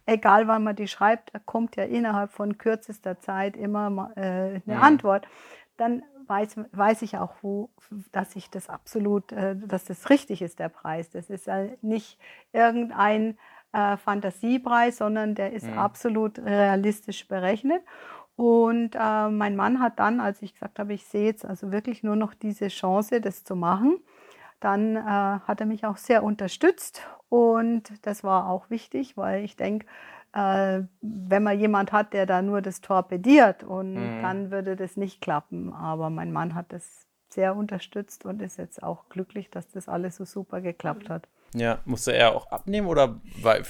egal 0.06 0.48
wann 0.48 0.64
man 0.64 0.78
die 0.78 0.88
schreibt, 0.88 1.34
kommt 1.46 1.76
ja 1.76 1.84
innerhalb 1.84 2.32
von 2.32 2.58
kürzester 2.58 3.20
Zeit 3.20 3.58
immer 3.58 4.12
äh, 4.16 4.22
eine 4.22 4.62
mhm. 4.66 4.82
Antwort. 4.82 5.28
Dann 5.76 6.04
weiß, 6.28 6.56
weiß 6.72 7.02
ich 7.02 7.18
auch, 7.18 7.34
wo, 7.42 7.70
dass 8.12 8.36
ich 8.36 8.50
das 8.50 8.70
absolut, 8.70 9.32
äh, 9.32 9.56
dass 9.56 9.86
das 9.86 10.10
richtig 10.10 10.42
ist, 10.42 10.60
der 10.60 10.70
Preis. 10.70 11.10
Das 11.10 11.30
ist 11.30 11.48
ja 11.48 11.68
nicht 11.82 12.20
irgendein 12.54 13.38
äh, 13.74 13.98
Fantasiepreis, 13.98 14.98
sondern 14.98 15.36
der 15.36 15.54
ist 15.54 15.68
mhm. 15.68 15.78
absolut 15.78 16.40
realistisch 16.40 17.28
berechnet. 17.28 17.82
Und 18.36 18.96
äh, 18.96 19.30
mein 19.30 19.56
Mann 19.56 19.80
hat 19.80 20.00
dann, 20.00 20.20
als 20.20 20.42
ich 20.42 20.54
gesagt 20.54 20.80
habe, 20.80 20.94
ich 20.94 21.06
sehe 21.06 21.26
jetzt 21.26 21.46
also 21.46 21.72
wirklich 21.72 22.04
nur 22.04 22.16
noch 22.16 22.34
diese 22.34 22.68
Chance, 22.68 23.22
das 23.22 23.44
zu 23.44 23.56
machen, 23.56 24.00
dann 24.60 24.96
äh, 24.96 25.00
hat 25.00 25.60
er 25.60 25.66
mich 25.66 25.86
auch 25.86 25.98
sehr 25.98 26.24
unterstützt. 26.24 27.02
Und 27.30 27.94
das 28.06 28.24
war 28.24 28.50
auch 28.50 28.70
wichtig, 28.70 29.18
weil 29.18 29.44
ich 29.44 29.56
denke, 29.56 29.86
äh, 30.36 30.84
wenn 31.02 31.44
man 31.44 31.58
jemand 31.58 31.94
hat, 31.94 32.14
der 32.14 32.26
da 32.26 32.42
nur 32.42 32.62
das 32.62 32.82
torpediert 32.82 33.64
und 33.64 33.94
mhm. 33.94 34.22
dann 34.22 34.52
würde 34.52 34.76
das 34.76 34.98
nicht 34.98 35.22
klappen. 35.22 35.74
Aber 35.74 36.10
mein 36.10 36.32
Mann 36.32 36.54
hat 36.54 36.74
das 36.74 37.08
sehr 37.30 37.56
unterstützt 37.56 38.26
und 38.26 38.42
ist 38.42 38.58
jetzt 38.58 38.84
auch 38.84 39.08
glücklich, 39.10 39.50
dass 39.50 39.70
das 39.70 39.88
alles 39.88 40.18
so 40.18 40.26
super 40.26 40.62
geklappt 40.62 41.10
hat. 41.10 41.28
Ja, 41.54 41.80
musste 41.86 42.12
er 42.14 42.36
auch 42.36 42.52
abnehmen 42.52 42.88
oder 42.88 43.22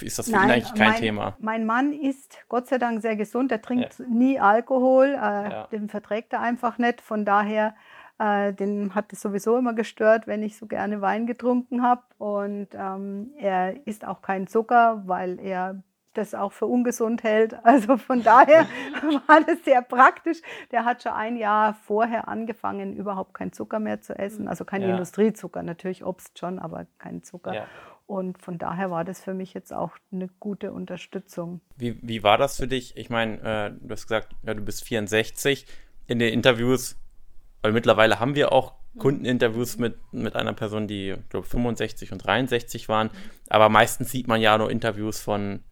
ist 0.01 0.17
das 0.17 0.25
für 0.25 0.32
Nein, 0.32 0.45
ihn 0.45 0.51
eigentlich 0.51 0.73
kein 0.73 0.89
mein, 0.89 0.99
Thema? 0.99 1.38
Mein 1.39 1.65
Mann 1.67 1.93
ist 1.93 2.38
Gott 2.49 2.67
sei 2.67 2.80
Dank 2.80 3.01
sehr 3.01 3.15
gesund, 3.15 3.51
er 3.51 3.62
trinkt 3.62 3.99
ja. 3.99 4.06
nie 4.08 4.39
Alkohol, 4.39 5.10
äh, 5.10 5.15
ja. 5.15 5.67
den 5.71 5.88
verträgt 5.88 6.34
er 6.34 6.41
einfach 6.41 6.80
nicht. 6.80 6.99
Von 6.99 7.25
daher, 7.25 7.75
äh, 8.17 8.54
den 8.54 8.95
hat 8.95 9.13
es 9.13 9.21
sowieso 9.21 9.58
immer 9.58 9.73
gestört, 9.73 10.25
wenn 10.25 10.41
ich 10.41 10.58
so 10.58 10.65
gerne 10.65 11.01
Wein 11.01 11.28
getrunken 11.28 11.84
habe. 11.84 12.01
Und 12.17 12.69
ähm, 12.73 13.34
er 13.38 13.86
isst 13.86 14.06
auch 14.06 14.23
keinen 14.23 14.47
Zucker, 14.47 15.04
weil 15.06 15.39
er 15.39 15.84
das 16.17 16.34
auch 16.34 16.51
für 16.51 16.65
ungesund 16.65 17.23
hält. 17.23 17.56
Also 17.65 17.97
von 17.97 18.23
daher 18.23 18.67
war 19.28 19.41
das 19.41 19.63
sehr 19.65 19.82
praktisch. 19.82 20.38
Der 20.71 20.86
hat 20.86 21.04
schon 21.04 21.13
ein 21.13 21.36
Jahr 21.36 21.73
vorher 21.73 22.28
angefangen, 22.28 22.95
überhaupt 22.95 23.34
keinen 23.34 23.51
Zucker 23.54 23.80
mehr 23.80 24.01
zu 24.01 24.17
essen. 24.17 24.47
Also 24.47 24.65
kein 24.65 24.82
ja. 24.82 24.89
Industriezucker, 24.89 25.63
natürlich 25.63 26.06
Obst 26.06 26.38
schon, 26.39 26.60
aber 26.60 26.86
kein 26.99 27.23
Zucker. 27.23 27.54
Ja. 27.54 27.67
Und 28.08 28.41
von 28.41 28.58
daher 28.58 28.91
war 28.91 29.04
das 29.04 29.21
für 29.21 29.34
mich 29.34 29.54
jetzt 29.54 29.73
auch 29.73 29.91
eine 30.12 30.28
gute 30.39 30.71
Unterstützung. 30.71 31.62
Wie, 31.75 31.97
wie 32.01 32.23
war 32.23 32.38
das 32.38 32.58
für 32.58 32.67
dich? 32.67 32.95
Ich 32.97 33.10
meine, 33.10 33.39
äh, 33.39 33.71
du 33.71 33.91
hast 33.91 34.04
gesagt, 34.04 34.36
ja, 34.43 34.54
du 34.54 34.62
bist 34.62 34.84
64. 34.84 35.65
In 36.08 36.19
den 36.19 36.32
Interviews, 36.32 36.97
weil 37.63 37.71
mittlerweile 37.71 38.19
haben 38.19 38.36
wir 38.36 38.51
auch 38.51 38.75
Kundeninterviews 38.99 39.78
mit, 39.78 39.97
mit 40.13 40.36
einer 40.36 40.54
Person, 40.54 40.88
die, 40.88 41.15
glaube 41.30 41.47
65 41.47 42.12
und 42.12 42.19
63 42.19 42.88
waren. 42.88 43.10
Aber 43.49 43.69
meistens 43.69 44.12
sieht 44.12 44.28
man 44.28 44.39
ja 44.39 44.58
nur 44.58 44.69
Interviews 44.69 45.19
von 45.19 45.63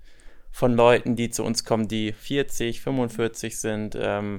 von 0.53 0.73
Leuten, 0.75 1.15
die 1.15 1.31
zu 1.31 1.43
uns 1.43 1.65
kommen, 1.65 1.87
die 1.87 2.13
40, 2.13 2.79
45 2.81 3.59
sind. 3.59 3.97
Ähm, 3.99 4.37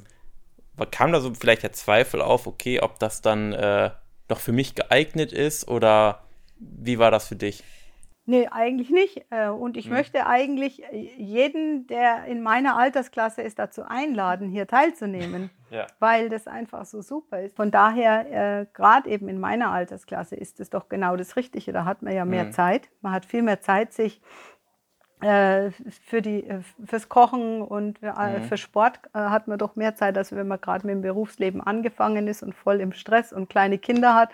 kam 0.90 1.12
da 1.12 1.20
so 1.20 1.34
vielleicht 1.34 1.64
der 1.64 1.72
Zweifel 1.72 2.22
auf, 2.22 2.46
okay, 2.46 2.80
ob 2.80 2.98
das 3.00 3.20
dann 3.20 3.52
äh, 3.52 3.90
noch 4.30 4.38
für 4.38 4.52
mich 4.52 4.74
geeignet 4.74 5.32
ist 5.32 5.68
oder 5.68 6.24
wie 6.58 6.98
war 6.98 7.10
das 7.10 7.28
für 7.28 7.36
dich? 7.36 7.64
Nee, 8.26 8.48
eigentlich 8.50 8.88
nicht. 8.88 9.26
Äh, 9.28 9.48
und 9.48 9.76
ich 9.76 9.86
hm. 9.86 9.92
möchte 9.92 10.26
eigentlich 10.26 10.82
äh, 10.84 11.10
jeden, 11.18 11.86
der 11.88 12.24
in 12.24 12.42
meiner 12.42 12.78
Altersklasse 12.78 13.42
ist, 13.42 13.58
dazu 13.58 13.82
einladen, 13.82 14.48
hier 14.48 14.66
teilzunehmen, 14.66 15.50
ja. 15.70 15.86
weil 15.98 16.30
das 16.30 16.46
einfach 16.46 16.86
so 16.86 17.02
super 17.02 17.42
ist. 17.42 17.54
Von 17.54 17.70
daher, 17.70 18.60
äh, 18.60 18.66
gerade 18.72 19.10
eben 19.10 19.28
in 19.28 19.38
meiner 19.38 19.72
Altersklasse 19.72 20.36
ist 20.36 20.58
es 20.58 20.70
doch 20.70 20.88
genau 20.88 21.16
das 21.16 21.36
Richtige. 21.36 21.72
Da 21.72 21.84
hat 21.84 22.00
man 22.00 22.14
ja 22.14 22.24
mehr 22.24 22.44
mhm. 22.44 22.52
Zeit. 22.52 22.88
Man 23.02 23.12
hat 23.12 23.26
viel 23.26 23.42
mehr 23.42 23.60
Zeit, 23.60 23.92
sich 23.92 24.22
für 26.06 26.22
die, 26.22 26.46
äh, 26.46 26.60
fürs 26.86 27.08
Kochen 27.08 27.62
und 27.62 27.98
für, 28.00 28.12
mhm. 28.12 28.44
für 28.44 28.56
Sport 28.56 29.00
hat 29.12 29.48
man 29.48 29.58
doch 29.58 29.76
mehr 29.76 29.94
Zeit, 29.94 30.18
als 30.18 30.34
wenn 30.34 30.48
man 30.48 30.60
gerade 30.60 30.86
mit 30.86 30.94
dem 30.94 31.02
Berufsleben 31.02 31.60
angefangen 31.60 32.28
ist 32.28 32.42
und 32.42 32.54
voll 32.54 32.80
im 32.80 32.92
Stress 32.92 33.32
und 33.32 33.48
kleine 33.48 33.78
Kinder 33.78 34.14
hat. 34.14 34.30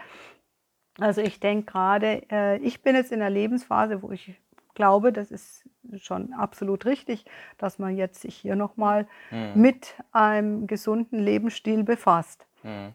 Also 0.99 1.21
ich 1.21 1.41
denke 1.41 1.73
gerade, 1.73 2.23
äh, 2.31 2.59
ich 2.59 2.83
bin 2.83 2.95
jetzt 2.95 3.13
in 3.13 3.21
der 3.21 3.31
Lebensphase, 3.31 4.03
wo 4.03 4.11
ich 4.11 4.35
glaube, 4.75 5.13
das 5.13 5.31
ist 5.31 5.69
schon 5.97 6.33
absolut 6.33 6.87
richtig, 6.87 7.25
dass 7.59 7.79
man 7.79 7.97
jetzt 7.97 8.21
sich 8.21 8.37
hier 8.37 8.57
nochmal 8.57 9.07
mhm. 9.31 9.53
mit 9.55 9.95
einem 10.13 10.67
gesunden 10.67 11.19
Lebensstil 11.19 11.85
befasst. 11.85 12.47
Mhm. 12.63 12.93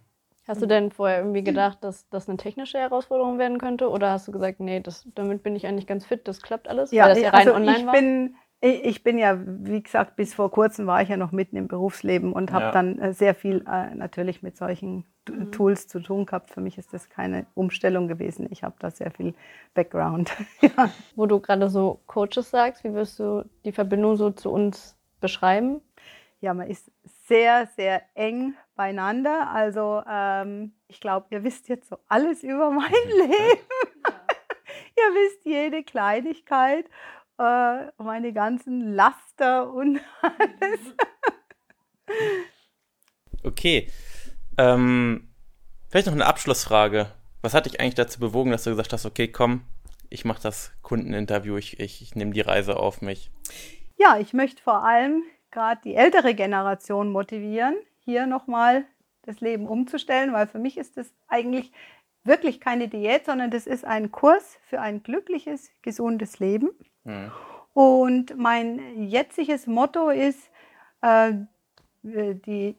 Hast 0.47 0.61
du 0.61 0.67
denn 0.67 0.91
vorher 0.91 1.19
irgendwie 1.19 1.43
gedacht, 1.43 1.79
dass 1.81 2.07
das 2.09 2.29
eine 2.29 2.37
technische 2.37 2.77
Herausforderung 2.77 3.39
werden 3.39 3.57
könnte? 3.57 3.89
Oder 3.89 4.11
hast 4.11 4.27
du 4.27 4.31
gesagt, 4.31 4.59
nee, 4.59 4.79
das, 4.79 5.07
damit 5.15 5.41
bin 5.41 5.55
ich 5.55 5.65
eigentlich 5.65 5.87
ganz 5.87 6.05
fit, 6.05 6.27
das 6.27 6.41
klappt 6.41 6.67
alles? 6.67 6.91
Ja, 6.91 7.05
weil 7.05 7.15
das 7.15 7.23
ja 7.23 7.29
rein 7.31 7.47
also 7.47 7.55
online 7.55 7.79
ich 7.79 7.85
war? 7.85 7.93
bin 7.93 8.35
ich 8.61 9.03
bin 9.03 9.17
ja, 9.17 9.37
wie 9.45 9.83
gesagt, 9.83 10.15
bis 10.15 10.33
vor 10.33 10.49
kurzem 10.49 10.87
war 10.87 11.01
ich 11.01 11.09
ja 11.09 11.17
noch 11.17 11.31
mitten 11.31 11.55
im 11.55 11.67
Berufsleben 11.67 12.33
und 12.33 12.51
habe 12.51 12.65
ja. 12.65 12.71
dann 12.71 12.97
äh, 12.99 13.13
sehr 13.13 13.35
viel 13.35 13.63
äh, 13.69 13.93
natürlich 13.93 14.41
mit 14.41 14.57
solchen 14.57 15.05
mhm. 15.29 15.51
Tools 15.51 15.87
zu 15.87 15.99
tun 15.99 16.25
gehabt. 16.25 16.49
Für 16.49 16.61
mich 16.61 16.77
ist 16.77 16.93
das 16.93 17.09
keine 17.09 17.45
Umstellung 17.53 18.07
gewesen. 18.07 18.47
Ich 18.49 18.63
habe 18.63 18.75
da 18.79 18.89
sehr 18.89 19.11
viel 19.11 19.35
Background. 19.75 20.31
ja. 20.61 20.89
Wo 21.15 21.27
du 21.27 21.39
gerade 21.39 21.69
so 21.69 21.99
Coaches 22.07 22.49
sagst, 22.49 22.83
wie 22.83 22.93
wirst 22.93 23.19
du 23.19 23.45
die 23.65 23.71
Verbindung 23.71 24.15
so 24.15 24.31
zu 24.31 24.51
uns 24.51 24.97
beschreiben? 25.19 25.81
Ja, 26.41 26.53
man 26.53 26.67
ist 26.67 26.91
sehr, 27.27 27.67
sehr 27.75 28.01
eng 28.15 28.55
beieinander. 28.75 29.49
Also 29.49 30.01
ähm, 30.09 30.73
ich 30.87 30.99
glaube, 30.99 31.27
ihr 31.31 31.43
wisst 31.43 31.67
jetzt 31.69 31.89
so 31.89 31.97
alles 32.07 32.43
über 32.43 32.71
mein 32.71 32.91
Leben. 33.07 33.59
ihr 34.97 35.13
wisst 35.13 35.45
jede 35.45 35.83
Kleinigkeit 35.83 36.85
äh, 37.37 37.91
meine 37.97 38.33
ganzen 38.33 38.93
Laster 38.93 39.71
und 39.71 39.99
alles. 40.21 40.79
okay. 43.43 43.89
Ähm, 44.57 45.33
vielleicht 45.89 46.07
noch 46.07 46.13
eine 46.13 46.25
Abschlussfrage. 46.25 47.11
Was 47.41 47.53
hat 47.53 47.65
dich 47.65 47.79
eigentlich 47.79 47.95
dazu 47.95 48.19
bewogen, 48.19 48.51
dass 48.51 48.63
du 48.63 48.71
gesagt 48.71 48.93
hast, 48.93 49.05
okay, 49.05 49.27
komm, 49.27 49.65
ich 50.09 50.25
mache 50.25 50.41
das 50.41 50.71
Kundeninterview, 50.81 51.57
ich, 51.57 51.79
ich, 51.79 52.01
ich 52.01 52.15
nehme 52.15 52.31
die 52.31 52.41
Reise 52.41 52.77
auf 52.77 53.01
mich? 53.01 53.31
Ja, 53.97 54.17
ich 54.17 54.33
möchte 54.33 54.61
vor 54.61 54.83
allem 54.83 55.23
gerade 55.51 55.81
die 55.83 55.95
ältere 55.95 56.33
Generation 56.33 57.11
motivieren, 57.11 57.75
hier 58.05 58.27
nochmal 58.27 58.85
das 59.23 59.41
Leben 59.41 59.67
umzustellen, 59.67 60.31
weil 60.31 60.47
für 60.47 60.59
mich 60.59 60.77
ist 60.77 60.97
das 60.97 61.11
eigentlich 61.27 61.71
wirklich 62.23 62.59
keine 62.59 62.87
Diät, 62.87 63.25
sondern 63.25 63.51
das 63.51 63.67
ist 63.67 63.85
ein 63.85 64.11
Kurs 64.11 64.57
für 64.67 64.79
ein 64.79 65.03
glückliches, 65.03 65.69
gesundes 65.81 66.39
Leben. 66.39 66.69
Mhm. 67.03 67.31
Und 67.73 68.37
mein 68.37 69.03
jetziges 69.03 69.67
Motto 69.67 70.09
ist, 70.09 70.49
äh, 71.01 71.33
die 72.03 72.75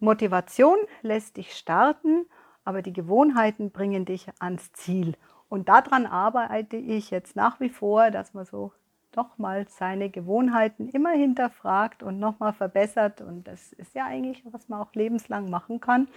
Motivation 0.00 0.76
lässt 1.02 1.36
dich 1.36 1.54
starten, 1.54 2.26
aber 2.64 2.82
die 2.82 2.92
Gewohnheiten 2.92 3.70
bringen 3.70 4.04
dich 4.04 4.26
ans 4.38 4.72
Ziel. 4.72 5.14
Und 5.48 5.68
daran 5.68 6.06
arbeite 6.06 6.76
ich 6.76 7.10
jetzt 7.10 7.36
nach 7.36 7.60
wie 7.60 7.68
vor, 7.68 8.10
dass 8.10 8.34
man 8.34 8.44
so 8.44 8.72
nochmal 9.16 9.66
seine 9.68 10.10
Gewohnheiten 10.10 10.88
immer 10.88 11.10
hinterfragt 11.10 12.02
und 12.02 12.18
nochmal 12.18 12.52
verbessert. 12.52 13.20
Und 13.20 13.44
das 13.44 13.72
ist 13.72 13.94
ja 13.94 14.06
eigentlich, 14.06 14.42
was 14.50 14.68
man 14.68 14.80
auch 14.80 14.94
lebenslang 14.94 15.50
machen 15.50 15.80
kann. 15.80 16.08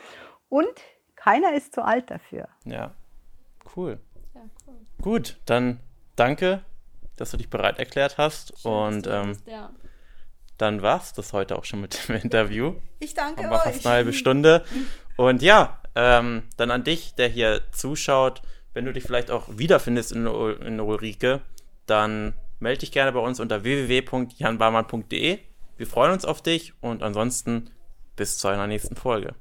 Und 0.49 0.73
keiner 1.15 1.53
ist 1.53 1.73
zu 1.73 1.83
alt 1.83 2.11
dafür. 2.11 2.47
Ja, 2.65 2.91
cool. 3.75 3.99
Ja, 4.33 4.41
cool. 4.67 4.75
Gut, 5.01 5.39
dann 5.45 5.79
danke 6.15 6.63
dass 7.15 7.31
du 7.31 7.37
dich 7.37 7.49
bereit 7.49 7.79
erklärt 7.79 8.17
hast. 8.17 8.59
Schön, 8.59 8.71
und 8.71 9.07
ähm, 9.07 9.37
ja. 9.45 9.71
dann 10.57 10.81
war 10.81 10.99
es 10.99 11.13
das 11.13 11.33
heute 11.33 11.57
auch 11.57 11.65
schon 11.65 11.81
mit 11.81 12.07
dem 12.07 12.15
Interview. 12.15 12.75
Ich 12.99 13.13
danke 13.13 13.43
Haben 13.43 13.53
euch. 13.53 13.61
fast 13.61 13.85
eine 13.85 13.95
halbe 13.95 14.13
Stunde. 14.13 14.63
Und 15.17 15.41
ja, 15.41 15.79
ähm, 15.95 16.43
dann 16.57 16.71
an 16.71 16.83
dich, 16.83 17.15
der 17.15 17.27
hier 17.27 17.61
zuschaut, 17.71 18.41
wenn 18.73 18.85
du 18.85 18.93
dich 18.93 19.03
vielleicht 19.03 19.29
auch 19.29 19.47
wiederfindest 19.49 20.11
in, 20.11 20.25
in 20.25 20.79
Ulrike, 20.79 21.41
dann 21.85 22.33
melde 22.63 22.79
dich 22.79 22.91
gerne 22.91 23.11
bei 23.11 23.19
uns 23.19 23.39
unter 23.39 23.63
www.janbarmann.de. 23.63 25.39
Wir 25.77 25.87
freuen 25.87 26.13
uns 26.13 26.25
auf 26.25 26.41
dich 26.41 26.73
und 26.81 27.03
ansonsten 27.03 27.69
bis 28.15 28.37
zu 28.37 28.47
einer 28.47 28.67
nächsten 28.67 28.95
Folge. 28.95 29.35